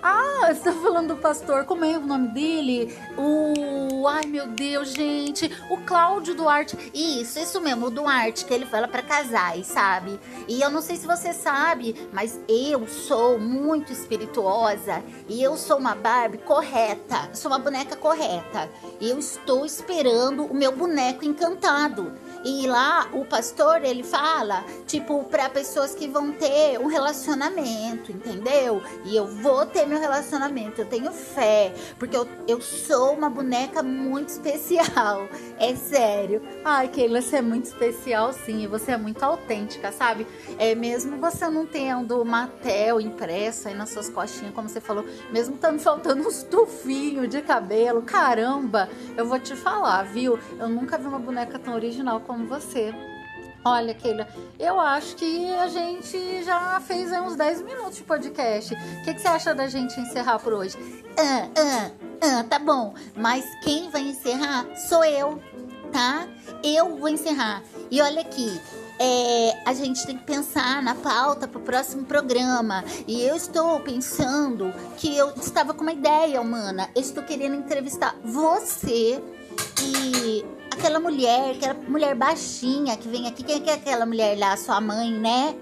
ah, 0.03 0.53
você 0.53 0.59
tá 0.59 0.73
falando 0.73 1.15
do 1.15 1.15
pastor, 1.15 1.63
como 1.63 1.85
é 1.85 1.97
o 1.97 2.05
nome 2.05 2.27
dele? 2.27 2.93
O. 3.17 4.05
Ai 4.05 4.25
meu 4.25 4.47
Deus, 4.47 4.89
gente. 4.89 5.49
O 5.69 5.77
Cláudio 5.77 6.35
Duarte. 6.35 6.77
Isso, 6.93 7.39
isso 7.39 7.61
mesmo, 7.61 7.85
o 7.85 7.89
Duarte, 7.89 8.43
que 8.43 8.53
ele 8.53 8.65
fala 8.65 8.85
para 8.85 9.01
casais, 9.01 9.65
sabe? 9.67 10.19
E 10.45 10.61
eu 10.61 10.69
não 10.69 10.81
sei 10.81 10.97
se 10.97 11.07
você 11.07 11.31
sabe, 11.31 11.95
mas 12.11 12.37
eu 12.49 12.85
sou 12.85 13.39
muito 13.39 13.93
espirituosa 13.93 15.01
e 15.29 15.41
eu 15.41 15.55
sou 15.55 15.77
uma 15.77 15.95
Barbie 15.95 16.39
correta. 16.39 17.29
Sou 17.33 17.49
uma 17.49 17.59
boneca 17.59 17.95
correta. 17.95 18.69
E 18.99 19.09
eu 19.09 19.17
estou 19.17 19.65
esperando 19.65 20.43
o 20.43 20.53
meu 20.53 20.75
boneco 20.75 21.23
encantado. 21.23 22.11
E 22.43 22.67
lá 22.67 23.07
o 23.13 23.23
pastor 23.25 23.83
ele 23.83 24.03
fala, 24.03 24.63
tipo, 24.85 25.23
para 25.25 25.49
pessoas 25.49 25.95
que 25.95 26.07
vão 26.07 26.31
ter 26.33 26.77
um 26.79 26.87
relacionamento, 26.87 28.11
entendeu? 28.11 28.81
E 29.05 29.15
eu 29.15 29.25
vou 29.25 29.65
ter 29.65 29.85
meu 29.85 29.99
relacionamento, 29.99 30.81
eu 30.81 30.85
tenho 30.85 31.11
fé, 31.11 31.73
porque 31.97 32.15
eu, 32.15 32.27
eu 32.47 32.61
sou 32.61 33.13
uma 33.13 33.29
boneca 33.29 33.81
muito 33.81 34.29
especial. 34.29 35.27
É 35.59 35.75
sério. 35.75 36.41
Ai, 36.65 36.89
Keila, 36.89 37.21
você 37.21 37.37
é 37.37 37.41
muito 37.41 37.65
especial, 37.65 38.33
sim, 38.33 38.63
e 38.63 38.67
você 38.67 38.91
é 38.91 38.97
muito 38.97 39.23
autêntica, 39.23 39.91
sabe? 39.91 40.27
É 40.57 40.75
mesmo 40.75 41.17
você 41.17 41.47
não 41.47 41.65
tendo 41.65 42.21
uma 42.21 42.47
tel 42.47 42.99
impressa 42.99 43.69
aí 43.69 43.75
nas 43.75 43.91
suas 43.91 44.09
costinhas, 44.09 44.53
como 44.53 44.67
você 44.67 44.81
falou, 44.81 45.05
mesmo 45.31 45.55
estando 45.55 45.79
faltando 45.93 46.27
uns 46.27 46.43
tufinhos 46.43 47.29
de 47.29 47.41
cabelo, 47.41 48.01
caramba, 48.01 48.89
eu 49.15 49.25
vou 49.25 49.39
te 49.39 49.55
falar, 49.55 50.03
viu? 50.03 50.37
Eu 50.59 50.67
nunca 50.67 50.97
vi 50.97 51.07
uma 51.07 51.19
boneca 51.19 51.57
tão 51.57 51.75
original 51.75 52.19
como 52.19 52.32
como 52.33 52.47
você. 52.47 52.91
Olha, 53.63 53.93
Keila, 53.93 54.27
eu 54.59 54.79
acho 54.79 55.15
que 55.15 55.53
a 55.53 55.67
gente 55.67 56.43
já 56.43 56.81
fez 56.81 57.11
uns 57.11 57.35
10 57.35 57.61
minutos 57.61 57.97
de 57.97 58.03
podcast. 58.03 58.73
O 58.73 59.03
que, 59.03 59.13
que, 59.13 59.21
você 59.21 59.27
acha 59.27 59.53
da 59.53 59.67
gente 59.67 59.97
encerrar 59.99 60.39
por 60.39 60.51
hoje? 60.51 60.75
Ah, 61.15 61.47
ah, 61.55 61.91
ah, 62.21 62.43
tá 62.43 62.57
bom. 62.57 62.95
Mas 63.15 63.45
quem 63.63 63.89
vai 63.91 64.01
encerrar 64.01 64.65
sou 64.75 65.05
eu, 65.05 65.39
tá? 65.91 66.27
Eu 66.63 66.97
vou 66.97 67.07
encerrar. 67.07 67.61
E 67.91 68.01
olha 68.01 68.21
aqui, 68.21 68.59
é, 68.99 69.61
a 69.63 69.73
gente 69.73 70.05
tem 70.07 70.17
que 70.17 70.25
pensar 70.25 70.81
na 70.81 70.95
pauta 70.95 71.47
para 71.47 71.59
o 71.59 71.61
próximo 71.61 72.03
programa. 72.03 72.83
E 73.07 73.21
eu 73.21 73.35
estou 73.35 73.79
pensando 73.79 74.73
que 74.97 75.15
eu 75.15 75.29
estava 75.35 75.73
com 75.73 75.83
uma 75.83 75.93
ideia, 75.93 76.41
humana. 76.41 76.89
Eu 76.95 77.01
estou 77.01 77.23
querendo 77.23 77.55
entrevistar 77.55 78.15
você 78.25 79.23
e 79.81 80.62
aquela 80.73 80.99
mulher, 80.99 81.51
aquela 81.55 81.73
mulher 81.87 82.15
baixinha 82.15 82.97
que 82.97 83.07
vem 83.07 83.27
aqui. 83.27 83.43
Quem 83.43 83.63
é 83.67 83.73
aquela 83.73 84.05
mulher 84.05 84.37
lá? 84.37 84.55
Sua 84.57 84.81
mãe, 84.81 85.11
né? 85.11 85.55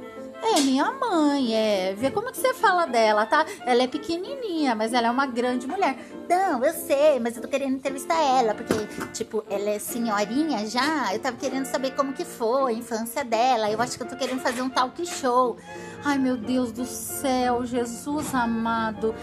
É 0.44 0.60
minha 0.60 0.92
mãe, 0.92 1.54
é. 1.54 1.94
Vê 1.96 2.10
como 2.10 2.32
que 2.32 2.38
você 2.38 2.52
fala 2.56 2.88
dela, 2.88 3.28
tá? 3.28 3.46
Ela 3.64 3.84
é 3.84 3.88
pequenininha, 3.88 4.74
mas 4.74 4.92
ela 4.92 5.08
é 5.08 5.12
uma 5.12 5.28
grande 5.28 5.68
mulher. 5.68 5.96
Não, 6.28 6.64
eu 6.64 6.74
sei, 6.74 7.20
mas 7.20 7.36
eu 7.36 7.44
tô 7.44 7.48
querendo 7.48 7.76
entrevistar 7.76 8.20
ela, 8.20 8.56
porque, 8.56 8.74
tipo, 9.14 9.44
ela 9.48 9.70
é 9.70 9.78
senhorinha 9.78 10.66
já. 10.66 11.14
Eu 11.14 11.20
tava 11.20 11.38
querendo 11.38 11.66
saber 11.66 11.92
como 11.92 12.14
que 12.14 12.26
foi 12.26 12.74
a 12.74 12.76
infância 12.76 13.24
dela. 13.24 13.70
Eu 13.70 13.80
acho 13.82 13.98
que 13.98 14.04
eu 14.04 14.08
tô 14.08 14.16
querendo 14.16 14.40
fazer 14.40 14.64
um 14.64 14.70
talk 14.70 15.06
show. 15.06 15.58
Ai, 16.04 16.18
meu 16.18 16.36
Deus 16.36 16.72
do 16.72 16.86
céu, 16.86 17.64
Jesus 17.64 18.34
amado. 18.34 19.14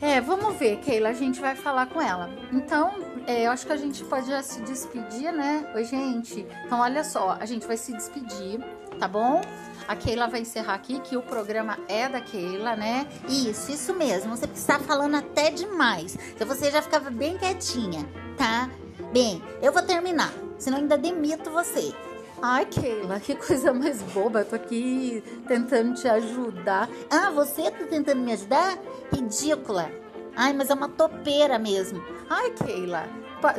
É, 0.00 0.20
vamos 0.20 0.56
ver, 0.56 0.78
Keila, 0.78 1.10
a 1.10 1.12
gente 1.12 1.40
vai 1.40 1.54
falar 1.54 1.86
com 1.86 2.00
ela. 2.00 2.30
Então, 2.50 2.92
é, 3.26 3.46
eu 3.46 3.50
acho 3.50 3.66
que 3.66 3.72
a 3.72 3.76
gente 3.76 4.04
pode 4.04 4.28
já 4.28 4.42
se 4.42 4.60
despedir, 4.62 5.32
né? 5.32 5.70
Oi, 5.74 5.84
gente. 5.84 6.46
Então, 6.64 6.80
olha 6.80 7.04
só, 7.04 7.36
a 7.38 7.46
gente 7.46 7.66
vai 7.66 7.76
se 7.76 7.92
despedir, 7.92 8.60
tá 8.98 9.06
bom? 9.08 9.40
A 9.86 9.96
Keila 9.96 10.28
vai 10.28 10.40
encerrar 10.40 10.74
aqui, 10.74 11.00
que 11.00 11.16
o 11.16 11.22
programa 11.22 11.78
é 11.88 12.08
da 12.08 12.20
Keila, 12.20 12.76
né? 12.76 13.06
Isso, 13.28 13.72
isso 13.72 13.94
mesmo. 13.94 14.36
Você 14.36 14.46
está 14.46 14.78
falando 14.78 15.16
até 15.16 15.50
demais. 15.50 16.16
Então 16.34 16.46
você 16.46 16.70
já 16.70 16.80
ficava 16.80 17.10
bem 17.10 17.36
quietinha, 17.36 18.08
tá? 18.36 18.70
Bem, 19.12 19.42
eu 19.60 19.72
vou 19.72 19.82
terminar, 19.82 20.32
senão 20.58 20.78
ainda 20.78 20.96
demito 20.96 21.50
você. 21.50 21.92
Ai, 22.40 22.66
Keila, 22.66 23.20
que 23.20 23.36
coisa 23.36 23.72
mais 23.72 24.02
boba. 24.02 24.40
Eu 24.40 24.44
tô 24.44 24.56
aqui 24.56 25.22
tentando 25.46 25.94
te 25.94 26.08
ajudar. 26.08 26.88
Ah, 27.10 27.30
você 27.30 27.70
tá 27.70 27.84
tentando 27.86 28.20
me 28.20 28.32
ajudar? 28.32 28.78
Ridícula. 29.12 30.01
Ai, 30.36 30.52
mas 30.52 30.70
é 30.70 30.74
uma 30.74 30.88
topeira 30.88 31.58
mesmo. 31.58 32.02
Ai, 32.28 32.50
Keila, 32.50 33.08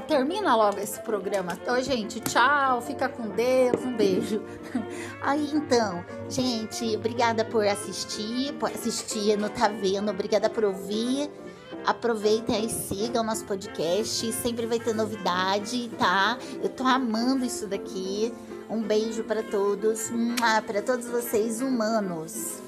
termina 0.07 0.55
logo 0.55 0.79
esse 0.79 0.99
programa. 1.01 1.57
Então, 1.61 1.81
gente, 1.81 2.19
tchau, 2.19 2.81
fica 2.81 3.07
com 3.09 3.29
Deus, 3.29 3.83
um 3.83 3.95
beijo. 3.95 4.41
Aí, 5.21 5.49
então, 5.53 6.03
gente, 6.29 6.95
obrigada 6.95 7.45
por 7.45 7.65
assistir, 7.67 8.53
por 8.53 8.71
assistir, 8.71 9.37
não 9.37 9.49
tá 9.49 9.67
vendo, 9.67 10.09
obrigada 10.09 10.49
por 10.49 10.63
ouvir. 10.63 11.29
Aproveitem 11.85 12.65
e 12.65 12.69
sigam 12.69 13.23
o 13.23 13.25
nosso 13.25 13.43
podcast, 13.45 14.31
sempre 14.31 14.65
vai 14.65 14.79
ter 14.79 14.93
novidade, 14.93 15.89
tá? 15.99 16.37
Eu 16.61 16.69
tô 16.69 16.87
amando 16.87 17.45
isso 17.45 17.67
daqui. 17.67 18.33
Um 18.69 18.81
beijo 18.81 19.23
para 19.25 19.43
todos, 19.43 20.09
para 20.65 20.81
todos 20.81 21.05
vocês 21.07 21.61
humanos. 21.61 22.61